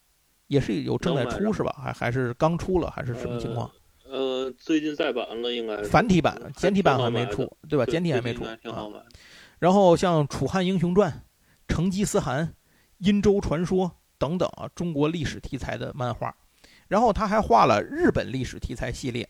[0.46, 1.74] 也是有正在出是吧？
[1.82, 3.68] 还还是刚出了，还是什么情况？
[4.04, 7.84] 呃，最近再版了，应该是繁体版、简体版还没出，对吧？
[7.86, 8.90] 简体还没出挺好啊。
[8.92, 9.06] 买的。
[9.58, 11.10] 然后像《楚汉英雄传》
[11.66, 12.46] 《成吉思汗》
[12.98, 16.32] 《殷周传说》等等啊，中国历史题材的漫画。
[16.88, 19.28] 然后他还画了日本历史题材系列，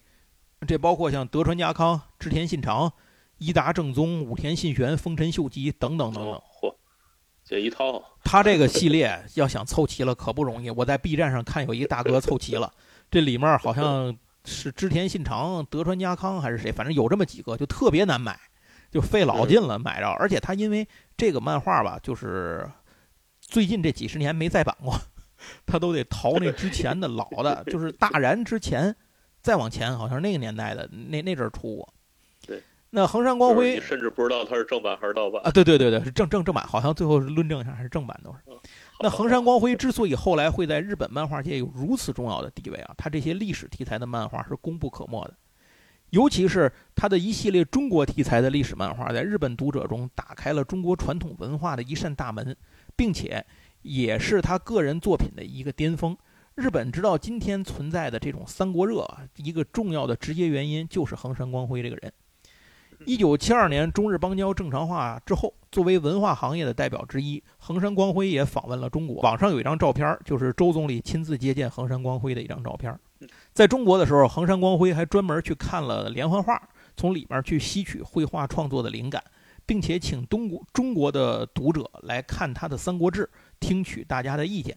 [0.67, 2.93] 这包括像德川家康、织田信长、
[3.39, 6.75] 伊达正宗、武田信玄、丰臣秀吉等等等等哦。，嚯，
[7.45, 10.71] 这一套他这个系列要想凑齐了可不容易。
[10.71, 12.73] 我在 B 站上看有一个大哥凑齐了，
[13.11, 18.39] 这里面好像是织田信长、德川家康还是谁，反正有这么几个，就特别难买，
[18.91, 20.09] 就费老劲了买着。
[20.09, 20.87] 而且他因为
[21.17, 22.69] 这个漫画吧，就是
[23.41, 24.99] 最近这几十年没再版过，
[25.65, 28.95] 他都得淘那之前的老的，就是大然之前，
[29.43, 31.95] 再往前好像是那个年代的那那阵儿出过。
[32.47, 35.51] 对，那衡山光辉就是甚至不知道它是正版还是盗版啊，。
[35.51, 38.39] 对对对对，是正正正版，好像最后是论证一下还是正版都是。
[39.01, 45.35] 那衡山光辉之所以后来会在日本漫画界有如此重要的地位啊，他这些历史题材的漫画是功不可没的，
[46.11, 52.57] 尤其是他的一系列中国题材的历史漫画，在日本读者中打开了中国传统文化的一扇大门，
[52.97, 53.45] 并且
[53.87, 56.16] 也是他个人作品的一个巅峰。
[56.57, 62.12] 日本直到今天存在的这种三国热啊，一个重要的直接原因就是衡山光辉这个人。
[63.05, 69.20] 一九七二年中日邦交正常化之后，作为文化行业的代表之一，衡山光辉也访问了中国。
[69.20, 72.99] 网上有一张照片，就是周总理亲自接见衡山光辉的一张照片。
[73.53, 76.61] 在中国的时候，衡山光辉还专门去看了连环画，
[76.97, 79.22] 从里面去吸取绘画创作的灵感，
[79.66, 83.24] 并且请东国中国的读者来看他的《三国志》，
[83.61, 84.77] 听取大家的意见。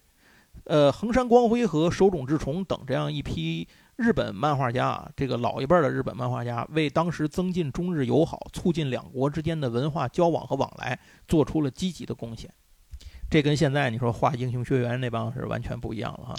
[0.65, 12.53] 呃，横山光辉和手冢治虫等这样一批日本漫画家啊，这个老一辈的日本漫画家，为当时增进中日友好、促进两国之间的文化交往和往来，做出了积极的贡献。
[13.31, 16.35] 这跟现在你说画英雄学园那帮是完全不一样了哈。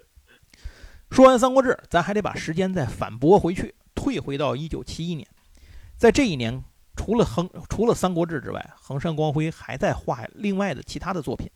[1.10, 5.26] 说完《三国志》，咱还得把时间再反驳回去，退回到一九七一年。
[5.96, 6.62] 在这一年，
[6.98, 11.48] 除了衡除了《三国志》之外，衡山光辉还在画另外的其他的作品，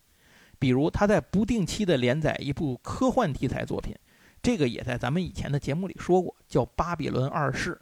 [0.60, 3.92] 比如他在不定期的连载一部科幻题材作品，
[4.40, 7.74] 这个也在咱们以前的节目里说过，叫《巴比伦二世》。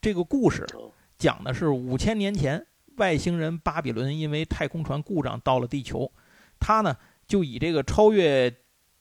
[0.00, 0.66] 这个故事
[1.16, 2.64] 讲的是五千年前，
[2.98, 6.12] 外星人巴比伦因为太空船故障到了地球，
[6.60, 6.94] 他呢
[7.26, 8.54] 就以这个超越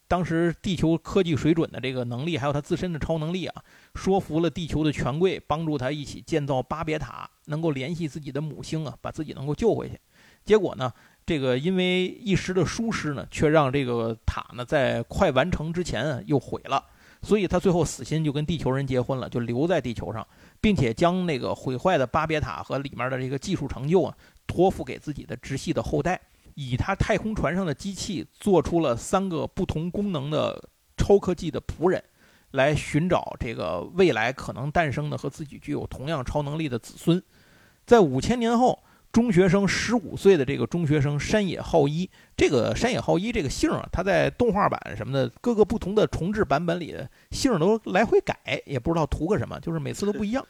[0.08, 3.62] 当时地球科技水准的这个能力，还有他自身的超能力啊，
[3.94, 10.00] 说服了地球的权贵，帮助他一起建造巴别塔，能够联系自己的母星啊，把自己能够救回去。
[10.46, 10.92] 结果呢，
[11.26, 16.84] 这个因为一时的疏失呢，却让这个塔呢在快完成之前啊又毁了。
[17.22, 20.28] 所以他最后死心，就跟地球人结婚了，就留在地球上，
[20.60, 24.14] 并且将那个毁坏的巴别塔和里面的这个技术成就啊，
[24.46, 26.20] 托付给自己的直系的后代。
[26.56, 32.04] 以他太空船上的机器做出了三个不同功能的超科技的仆人，
[32.54, 37.22] 来寻找这个未来可能诞生的和自己具有同样超能力的子孙。
[37.86, 38.82] 在五千年后，
[39.12, 48.36] 中学生十五岁的这个中学生山野浩一，这个山野浩一这个姓啊，他在动画版什么的各个不同的重置版本里的姓都来回改，
[48.66, 50.46] 也不知道图个什么，就是每次都不一样。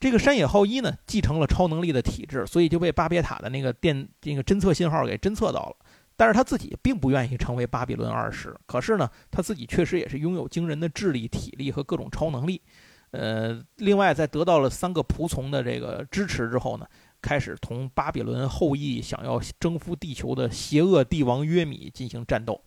[0.00, 5.76] 这个山野浩一呢，继承了超能力的体质，所以就被巴别塔的那个电那个侦测信号给侦测到了。
[6.22, 12.62] 但是他自己并不愿意成为巴比伦二世，可是呢，他自己确实也是拥有惊人的智力、体力和各种超能力。
[13.10, 16.86] 呃，另外在得到了三个仆从的这个支持之后呢，
[17.20, 22.62] 开始同巴比伦后裔想要征服地球的邪恶帝王约米进行战斗。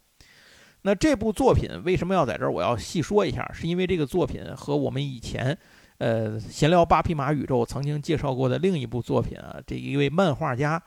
[0.82, 3.49] 那这部作品为什么要在这儿我要细说一下？
[3.53, 5.58] 是因为这个作品和我们以前
[5.99, 10.84] 呃闲聊八匹马宇宙曾经介绍过的另一部作品啊，这一位漫画家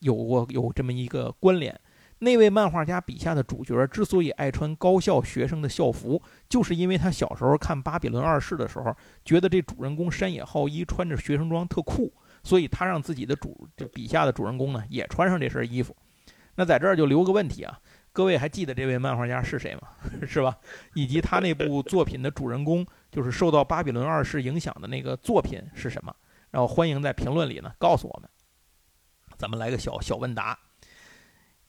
[0.00, 1.74] 有过有这么一个关联。
[2.22, 12.12] 那位漫画家笔下的主角之所以爱穿高校学生的校服，就是因为他小时候看《巴比伦二世》的时候，觉得这主人公山野浩一穿着学生装特酷，
[12.44, 15.96] 所以他让自己的主这笔下的主人公呢也穿上这身衣服。
[16.54, 17.76] 那在这儿就留个问题啊，
[18.12, 19.88] 各位还记得这位漫画家是谁吗？
[20.24, 20.56] 是吧？
[20.94, 26.14] 以及他那部作品的主人公就是受到《巴比伦二世》影响的那个作品是什么？
[26.52, 28.30] 然后欢迎在评论里呢告诉我们。
[29.36, 30.56] 咱们来个小小问答。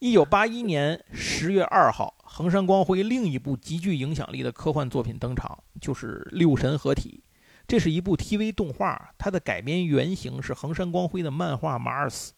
[0.03, 7.23] 一九八一年十月二号，横山光辉另一部极具影响力的科幻作品登场，就是《六神合体》。
[7.65, 12.33] 这是一部 TV 动画，它的改编原型是横山光辉的漫画《马尔斯》，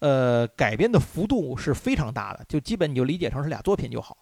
[0.00, 4.18] 呃，改编的幅度是非常大的，就基本你就理解成是俩作品就好。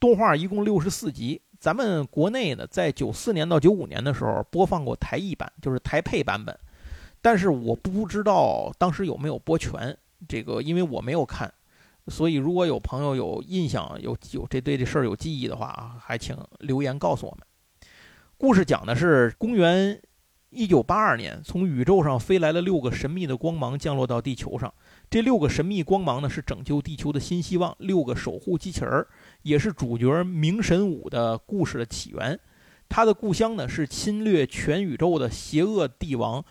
[0.00, 6.58] 动画一共六十四集，咱们国内呢，在九四年到九五年的时候播放过台译版，就是台配版本，
[7.22, 9.96] 但是我不知道当时有没有播全，
[10.26, 11.48] 这个因为我没有看。
[12.08, 17.40] 所以，如果有朋友有印象、有有这对这事儿有记忆的话啊，还请留言告诉我们。
[18.38, 20.00] 故事讲的是公元
[20.50, 24.72] 一九八二年，从宇宙上飞来了六个神秘的光芒，降落到地球上。
[25.10, 29.08] 这六个神秘光芒呢，是拯救地球的新希望，六个守护机器人儿，
[29.42, 32.38] 也是主角明神武的故事的起源。
[32.88, 36.44] 他的故乡呢，是侵略全宇宙的邪恶帝王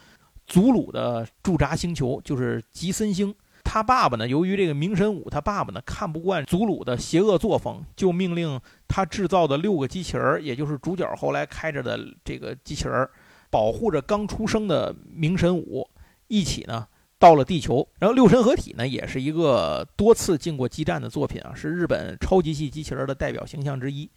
[0.45, 3.33] 祖鲁的驻扎星球，就是吉森星。
[3.75, 4.25] 他爸爸呢？
[4.25, 8.57] 由于这个明神武，他爸爸呢看不惯祖鲁的邪恶作风，就命令
[8.87, 13.05] 他制造的六个机器人，也就是主角后来开着的这个机器人，
[13.49, 15.85] 保护着刚出生的明神武，
[16.29, 16.87] 一起呢
[17.19, 17.85] 到了地球。
[17.99, 24.09] 然后六神合体呢，也是一个多次进过激战的作品啊，是日本超级系机器人的代表形象之一。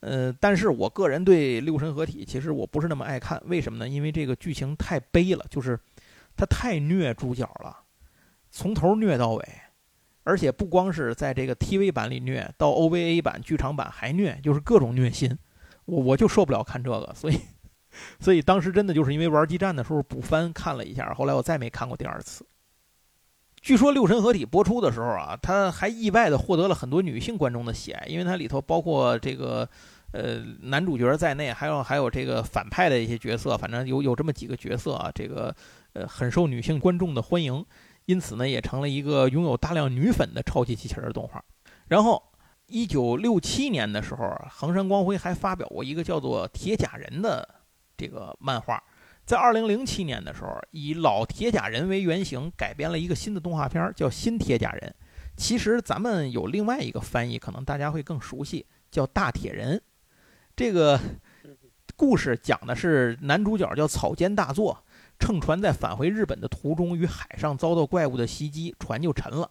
[0.00, 3.88] 呃，但是我个人对六神合体其实我不是那么爱看，为什么呢？
[3.88, 5.80] 因为这个剧情太悲了，就是
[6.36, 7.74] 他太虐主角了。
[8.50, 9.48] 从头虐到尾，
[10.24, 15.38] 而且不光是在这个 TV 版里虐，到 OVA 版、剧场版还虐，就是各种虐心。
[15.86, 17.40] 我我就受不了看这个，所以，
[18.20, 22.44] 所以当时真的就是因为玩激战的时候补番看了一下，后来我再没看过第二次。
[23.60, 29.68] 据说《六神合体》播出的时候啊，他还意外的获得了很多女性观众的喜爱，因为它里头包括这个
[30.12, 35.54] 呃男主角在内，还有还有这个反派的一些角色，反正有有这么几个角色啊，这个
[35.92, 37.64] 呃很受女性观众的欢迎。
[38.10, 41.40] 因此呢，也成了一个拥有大量女粉的超级机器人动画。
[41.86, 42.20] 然后，
[42.66, 47.48] 一九六七年的时候，横山光辉还发表过一个叫做《铁甲人》的
[47.96, 48.82] 这个漫画。
[49.24, 54.92] 在二零零七年的时候，以老铁甲人为原型改编了一个新的动画片，叫《新铁甲人》。
[55.36, 59.76] 其实咱们有另外一个翻译，可能大家会更熟悉，叫《大铁人》。
[60.56, 60.98] 这个
[61.94, 64.82] 故事讲的是男主角叫草间大作。
[65.20, 69.48] 乘船在返回日本的途中，与海上遭到怪物的袭击，船就沉了。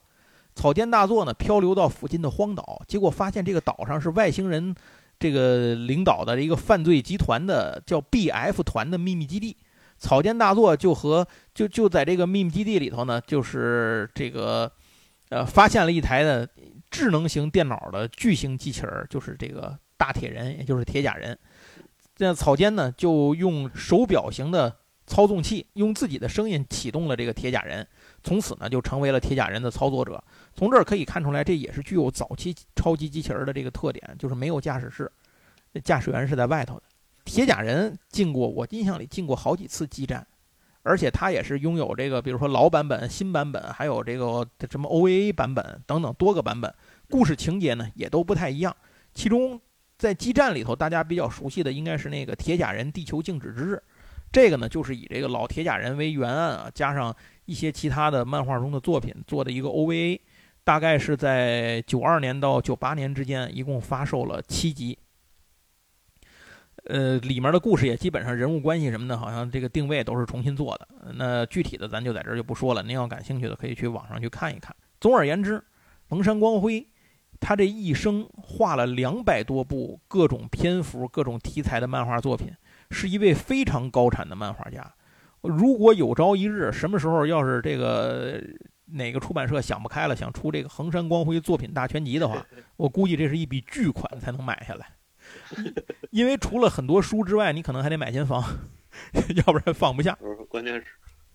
[0.56, 4.76] 草间大作呢，漂流到附近的荒岛，结果发现这个岛上是外星人
[5.18, 9.56] 这个领导的一个犯罪集团的叫 B.F 团的秘密基地。
[10.00, 14.70] 草间大作就和就就在这个秘密基地里头呢，就是这个
[15.30, 16.50] 呃，发现了一台的
[16.90, 21.38] 智能型电脑的巨型机器人，就是这个大铁人，也就是铁甲人。
[22.16, 24.76] 这草间呢，就用手表型的。
[25.10, 27.86] 操纵器用自己的声音启动了这个铁甲人，
[28.24, 30.24] 从此呢就成为了铁甲人的操作者。
[30.54, 35.12] 从这儿可以看出来，这也是具有早期超级机器人的这个特点，就是没有驾驶室，
[35.84, 36.84] 驾驶员是在外头的。
[37.26, 40.26] 铁甲人进过我印象里进过好几次激战，
[40.84, 46.72] 而且他也是拥有这个，比如说老版本、新版本，还有这个什么 OVA 版本等等多个版本。
[47.10, 48.76] 故事情节呢也都不太一样。
[49.16, 49.60] 其中
[49.98, 53.82] 在激战里头，大家比较熟悉的应该是那个铁甲人地球静止之日。
[54.32, 57.16] 这个呢，就是以这个老铁甲人为原案啊，加上
[57.46, 60.20] 一些其他的漫画中的作品做的一个 OVA，
[60.64, 64.98] 大概是在九二年到九八年之间，一共发售了七集。
[66.86, 70.88] 呃，里面的故事也基本上人物关系什么的，好像这个定位都是重新做的。
[71.16, 74.76] 那具体的咱就在这就不说了，您要感兴趣的可以去网上去看一看。
[75.02, 75.62] 总而言之，
[76.08, 76.88] 蒙山光辉
[77.40, 82.54] 他这一生画了两百多部各种篇幅、各种题材的漫画作品。
[82.92, 84.94] 是一位非常高产的漫画家，
[85.42, 88.42] 如果有朝一日，什么时候要是这个
[88.88, 92.46] 哪个出版社想不开了，想出这个横山光辉作品大全集的话，
[92.78, 94.88] 我估计这是一笔巨款才能买下来。
[96.10, 98.44] 因为除了很多书之外，你可能还得买间房，
[99.38, 100.18] 要不然放不下。
[100.50, 100.86] 关键是，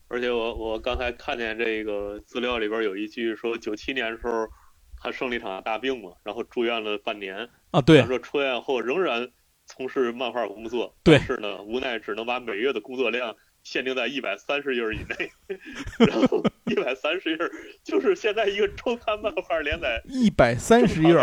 [0.08, 4.48] 而且我我刚才看见这个资料里边有一句说，九七年的时候
[4.96, 7.80] 他生了一场大病嘛，然后住院了半年啊。
[7.80, 9.28] 对，说出院后仍然
[9.74, 13.34] 从事漫画工作，但是呢，无奈只能把每月的工作量。
[13.64, 15.56] 限定在一百三十页以内，
[16.06, 17.38] 然后一百三十页
[17.82, 21.16] 就是现在一个周刊漫画连载一百三十页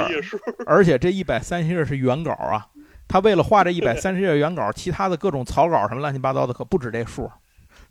[0.66, 2.66] 而且这一百三十页是原稿啊。
[3.08, 7.30] 他为了画这一百三十页原稿，其他的各种草稿什么乱七八糟的可不止这数。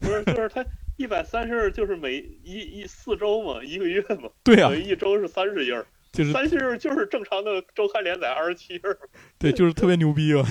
[0.00, 0.64] 不是，就是他
[0.96, 4.28] 一百三十页就是每一一四周嘛，一个月嘛。
[4.42, 5.80] 对啊，一周是三十页。
[6.12, 8.80] 就是三十日就是正常的周刊连载二十七页，
[9.38, 10.44] 对， 就是特别牛逼啊！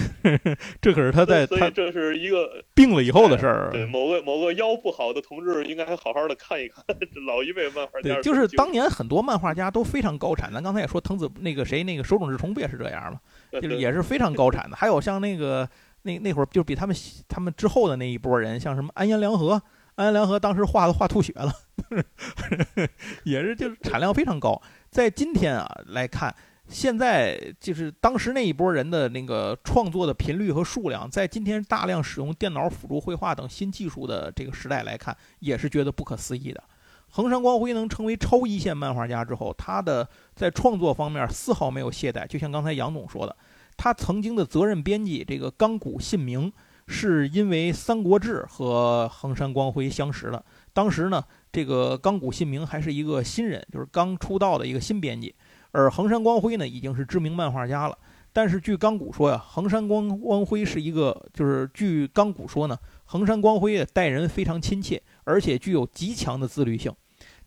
[0.82, 3.70] 这可是他在他这是一个病了以后的事儿。
[3.72, 6.84] 对，某个某个腰不好的同志应该好好的看一看
[7.28, 8.14] 老一辈漫画家。
[8.14, 10.52] 对，就是当年很多漫画家都非常高产。
[10.54, 13.20] 咱刚才也说藤子那个谁那个手冢治虫不也是这样吗？
[13.52, 14.78] 就是也是非常高产的。
[14.78, 15.70] 还有像那个
[16.04, 16.96] 那那会儿就比他们
[17.28, 19.62] 他们之后的那一波人，像什么安彦良和，
[19.96, 21.52] 安彦良和当时画都画吐血了，
[23.26, 24.62] 也是就是产量非常高。
[24.90, 26.34] 在今天啊来看，
[26.68, 36.64] 现在就是当时那一波人的那个创作的频率和数量，在今天大量使用电脑辅助绘画等新技术的这个时代来看，也是觉得不可思议的。
[37.10, 42.26] 横山光辉能成为超一线漫画家之后，他的在创作方面丝毫没有懈怠。
[42.28, 43.36] 就像刚才杨总说的，
[43.78, 46.52] 他曾经的责任编辑这个冈谷信明，
[46.88, 50.44] 是因为《三国志》和横山光辉相识的。
[50.74, 51.24] 当时呢。
[51.52, 55.34] 这个冈谷信明还是一个新人，就是刚出道的一个新编辑，
[55.72, 57.98] 而横山光辉呢已经是知名漫画家了。
[58.32, 66.94] 但是据冈谷说呀，横山光光辉是一个，就是据冈谷说呢，横山光辉待人非常亲切，而且具有极强的自律性。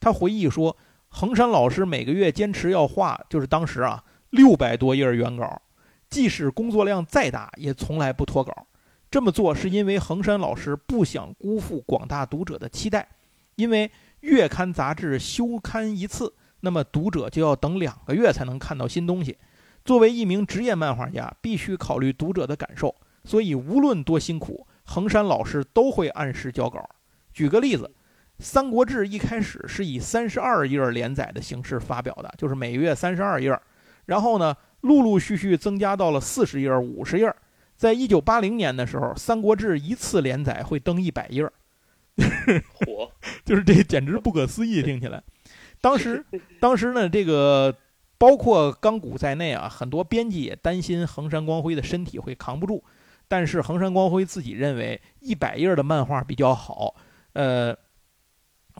[0.00, 0.76] 他回忆说，
[1.08, 5.62] 横山老师每个月坚持要画，就是当时啊六百多页原稿，
[6.10, 8.52] 即使工作量再大，也从来不脱稿。
[9.08, 13.08] 这么做是因为横山老师不想辜负广大读者的期待。
[13.56, 13.90] 因为
[14.20, 19.36] 月刊杂志休刊一次，那么读者就要等两个月才能看到新东西。
[19.84, 22.94] 作为一名职业漫画家，必须考虑读者的感受，
[23.24, 26.88] 所以无论多辛苦，横山老师都会按时交稿。
[27.32, 27.84] 举个例子，
[28.38, 33.58] 《三国志》一开始是以三十二页连载的形式发表的，就是每月三十二页，
[34.06, 37.34] 然后呢，陆陆续续增加到了四十页、五十页。
[37.76, 41.50] 在一九八零年的时候，《三国志》一次连载会登一百页。
[42.74, 43.10] 火，
[43.44, 45.22] 就是这简直不可思议，听起来。
[45.80, 46.24] 当时，
[46.60, 47.74] 当时呢，这个
[48.18, 52.84] 包括钢骨在内啊，很多编辑也担心横山光辉的身体会扛不住。
[53.28, 56.94] 但是横山光辉自己认为，一百页的漫画比较好，
[57.32, 57.74] 呃，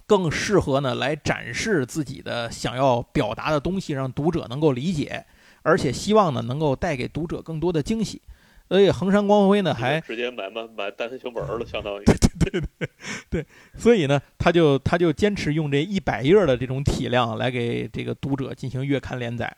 [0.07, 5.25] 更适合呢来展示自己的想要表达的东西，让读者能够理解，
[5.63, 8.21] 而且希望呢能够带给读者更多的惊喜。
[8.69, 12.15] 所以衡山光辉呢，还直接买买买单行本了，相当于对
[12.51, 12.89] 对对
[13.29, 13.47] 对，
[13.77, 19.55] 所以呢，他就他就坚持用这一百页的这种体量来给这个读者进行月刊连载，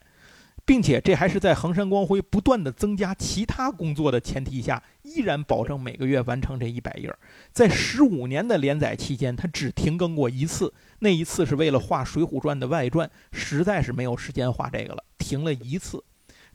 [0.64, 7.14] 并且这还是在衡山光辉不断的增加其他工作的前提下，依然保证每个月完成这一百页。
[7.52, 16.02] 在十五年的连载期间，他只停更过一次，那一次是为了画《水浒传》的外传，实在是没有时间画这个了，停了一次。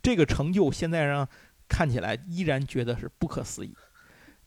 [0.02, 1.26] 这个成就现在让。
[1.70, 3.74] 看起来依然觉得是不可思议。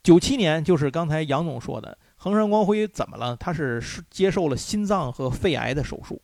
[0.03, 3.37] 九七年就是刚才杨总说的，横山光辉怎么了？
[3.37, 3.81] 他是
[4.11, 6.21] 接受了心脏和肺癌的手术，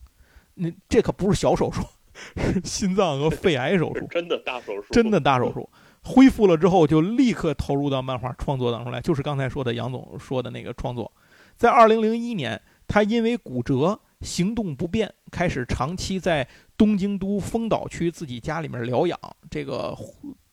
[0.55, 1.81] 那这可不是小手术，
[2.37, 5.71] 是心脏和肺癌手术， 真的大手术，真的大手术。
[6.03, 11.13] 恢复了之后就立刻投入到漫画创作当中来，就是刚才说的杨总说的那个创作。
[11.57, 19.17] 在二零零一年，他因为骨折行动不便，开始长期在东京都丰岛区自己家里面疗养。
[19.49, 19.97] 这个。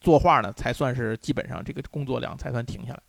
[0.05, 3.01] 作画呢，才算是基本上这个工作量才算停下来。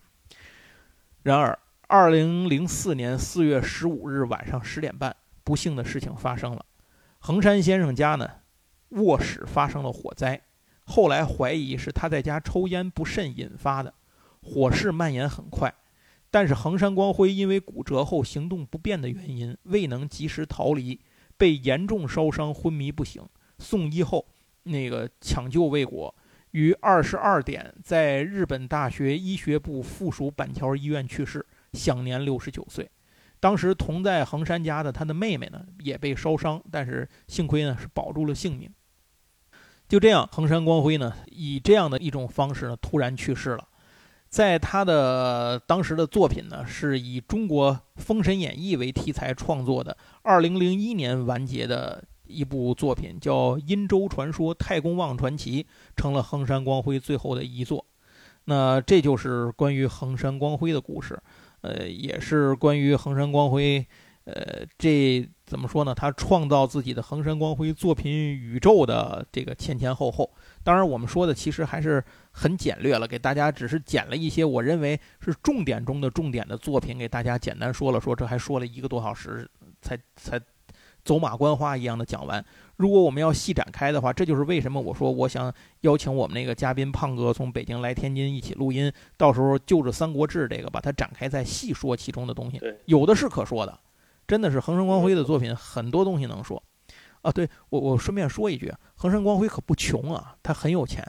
[1.23, 1.57] 然而，
[1.87, 5.15] 二零零四年四月十五日晚上十点半，
[5.45, 6.65] 不幸的事情发生了。
[7.19, 8.29] 横山先生家呢，
[8.91, 10.41] 卧室发生了火灾，
[10.85, 13.93] 后来怀疑是他在家抽烟不慎引发的。
[14.41, 15.75] 火势蔓延很快，
[16.31, 21.01] 但是横山光辉因为骨折后行动不便的原因，未能及时逃离，
[21.37, 23.23] 被严重烧伤昏迷不醒。
[23.59, 24.25] 送医后，
[24.63, 26.15] 那个抢救未果。
[26.57, 32.91] 于二十二点在日本大学医学部附属板桥医院去世，享年六十九岁。
[33.39, 38.73] 当时同在横山家的他的妹妹呢，也被烧伤，但是幸亏呢是保住了性命。
[39.87, 43.69] 就这样，横山光辉呢以这样的一种方式呢突然去世了。
[44.31, 55.63] 在他的当时的作品呢，是以中国《封神演义》为题材创作的，二零零一年完结的一部作品，叫《殷周传说太公望传奇》，
[55.97, 57.85] 成了横山光辉最后的遗作。
[58.45, 61.19] 那这就是关于横山光辉的故事，
[61.63, 63.85] 呃，也是关于横山光辉，
[64.25, 65.93] 呃，这怎么说呢？
[65.93, 70.31] 他创造自己的横山光辉作品宇宙的这个前前后后。
[70.63, 78.15] 当然，我们说的其实还是很简略了，给大家只是捡了一些我认为是重点中的重点的作品，给大家简单说了说。
[78.15, 79.49] 这还说了一个多小时，
[79.83, 80.41] 才才
[81.07, 82.45] 走马观花一样的讲完。
[82.77, 85.51] 如果我们要细展开的话，这就是为什么我说我想
[85.83, 92.61] 邀请我们那个嘉宾胖哥从北京来天津一起录音，到时候就着《三国志》这个把它展开再细说其中的东西。
[92.85, 93.79] 有的是可说的，
[94.27, 96.63] 真的是恒生光辉的作品很多东西能说。
[97.23, 101.03] 啊，对我我顺便说一句，恒生光辉可不穷啊，他很有钱，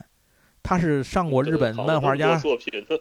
[0.63, 2.29] 他是上过日本漫画家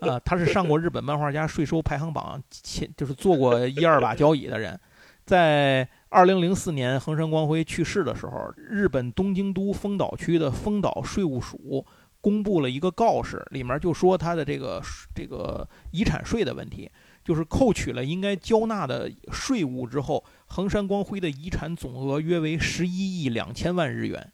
[0.01, 4.79] 啊， 他是上过日本漫画家税收排行榜前，就是做过一二把交椅的人。
[5.25, 11.85] 在二零零四年横山光辉去世的时候，日本东京都丰岛区的丰岛税务署
[12.21, 14.81] 公布了一个告示，里面就说他的这个
[15.15, 16.91] 这个遗产税的问题。
[17.25, 24.33] 就是扣取了应该交纳的税务之后，横山光辉的遗产总额约为十一亿两千万日元。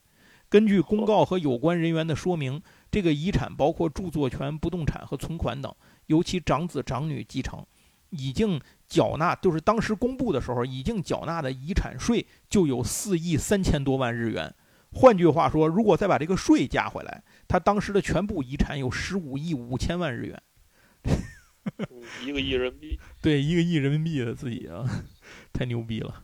[0.50, 5.74] 根据公告和有关人员的说明，这个遗产包括著作权、不动产和存款等，
[6.08, 7.64] 由其长子长女继承。
[8.10, 8.60] 已经
[8.92, 14.54] 缴纳，就是当时公布的时候已经缴纳的遗产税就有四亿三千多万日元。
[14.92, 20.42] 换句话说，如果再把这个税加回来，他当时的全部遗产有十五亿五千万日元。
[22.22, 24.84] 一个亿人民币，对，一个亿人民币的自己啊，
[25.54, 26.22] 太牛逼了。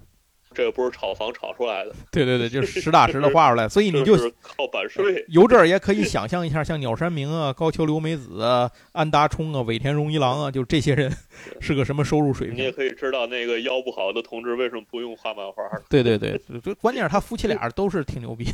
[0.59, 3.69] 这个不是炒房炒出来的，对对对，就是实打实的画出来。
[3.69, 5.25] 所以你就靠版税。
[5.29, 11.17] 由这儿也可以想象一下，像鸟山明啊、高桥留美子啊、安达充啊、尾田荣一郎啊，就这些人
[11.61, 12.57] 是个什么收入水平？
[12.57, 15.63] 你也可以知道那个腰不好的同志为什么不用画漫画。
[15.89, 16.37] 对对对，
[16.81, 18.47] 关键是他夫妻俩都是挺牛逼。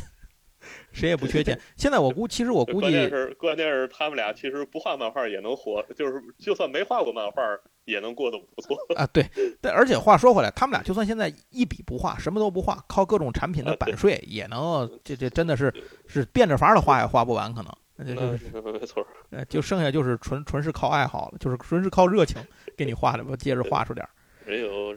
[0.95, 1.59] 谁也不缺钱。
[1.77, 7.43] 现在我估，其实我估计，关键是关键是他们俩其实不画漫画也能活，就是就算没画过漫画
[7.83, 9.05] 也能过得不错啊。
[9.07, 9.23] 对，
[9.61, 15.71] 但而且话说回来，他们俩就算现在一笔不画，什么都不画，靠各种产品的版税也能，这这真的是
[16.07, 17.71] 是变着法的画也画不完，可能。
[17.97, 19.05] 那没错。
[19.29, 22.41] 呃，就剩下就是纯纯是靠爱好了，就是纯是靠热情
[22.75, 24.07] 给你画的，接着画出点。
[24.45, 24.95] 人有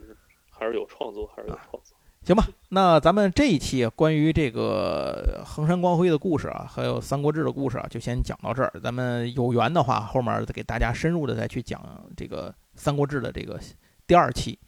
[0.51, 1.97] 还是有创作，还是有创作。
[2.29, 8.71] 行吧，那咱们这一期关于这个横山光辉的故事啊，还有《三国志》的故事啊，就先讲到这儿。
[8.83, 11.83] 咱们有缘的话，后面再给大家深入的再去讲
[12.15, 13.59] 这个《三国志》的这个
[14.07, 14.59] 第二期。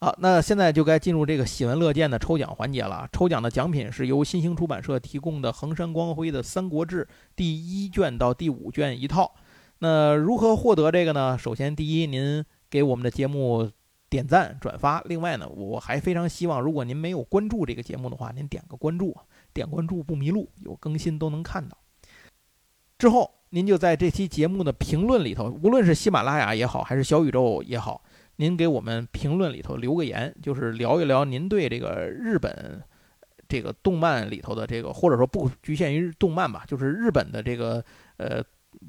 [0.00, 3.06] 好，那现在就该进入这个喜闻乐见的抽奖环节了。
[3.12, 7.04] 抽奖的奖品是由新兴出版社提供的横山光辉的《三国志》
[7.36, 9.30] 第一卷到第五卷一套。
[9.80, 11.36] 那如何获得这个呢？
[11.36, 13.70] 首先，第一，您给我们的节目。
[14.14, 19.12] 点赞转发，另外呢，我还非常希望，如果您没有关注这个节目的话，您点个关注，
[19.52, 21.76] 点关注不迷路，有更新都能看到。
[22.96, 28.04] 之后，您就在这期节目的评论里头，无论是喜马拉雅也好，还是小宇宙也好，
[28.36, 32.80] 您给我们评论里头留个言，就是聊一聊您对这个日本
[33.48, 37.84] 这个动漫里头的这个，或者说不局限于动漫吧，就是日本的这个
[38.18, 38.40] 呃。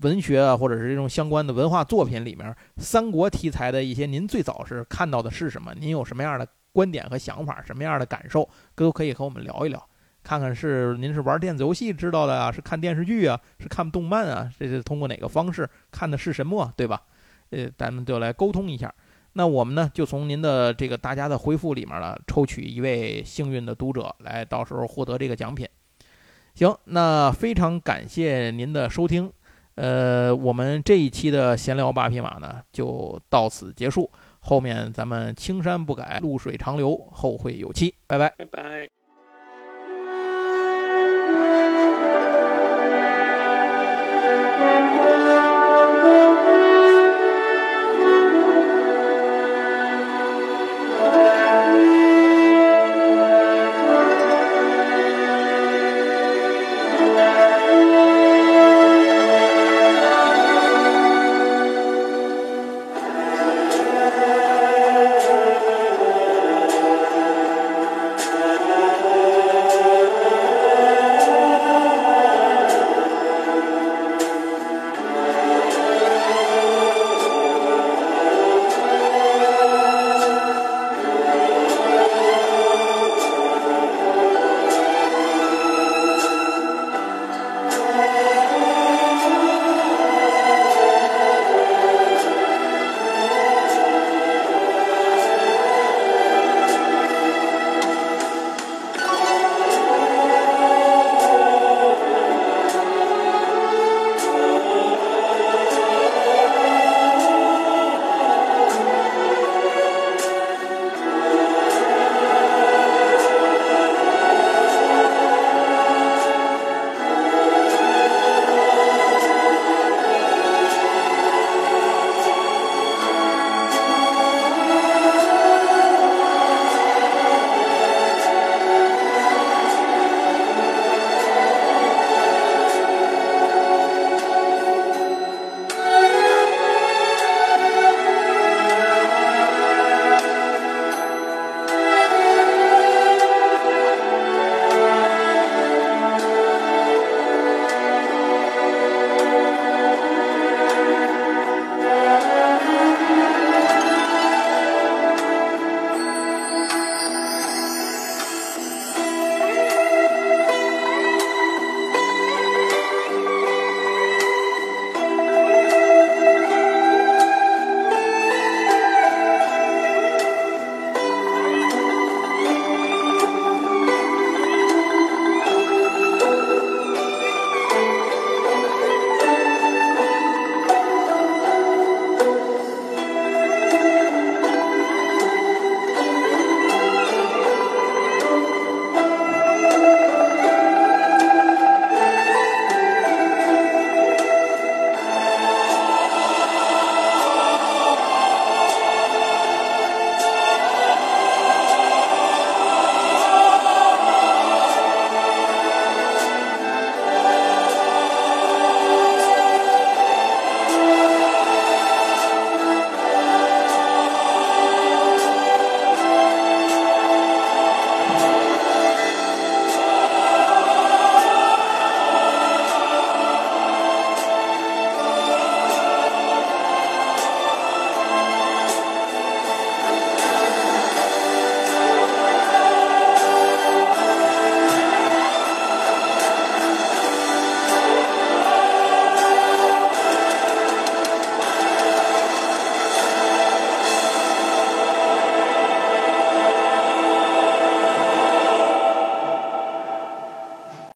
[0.02, 5.74] 文学啊，或者是这种相关的文化作品里面，三国题材的一些，您最早是看到的是什么？
[5.74, 7.64] 您有什么样的观点和想法？
[7.66, 9.90] 什么样的感受，都可以和我们聊一聊，
[10.24, 17.02] 看看是您是玩电子游戏知道的啊，是看电视剧啊，是看动漫啊，这是通过哪个方式看的是什么，对吧？
[17.52, 18.94] 呃，咱们就来沟通一下。
[19.34, 25.68] 那我们呢，就从您的这个大家的回复里面呢，抽取一位幸运的读者，来到时候获得这个奖品。
[26.54, 29.32] 行，那非常感谢您的收听。
[29.76, 38.34] 呃我们这一期的闲聊八匹马呢就到此结束后面咱们青山不改绿水长流后会有期拜拜。
[38.38, 38.90] 拜拜。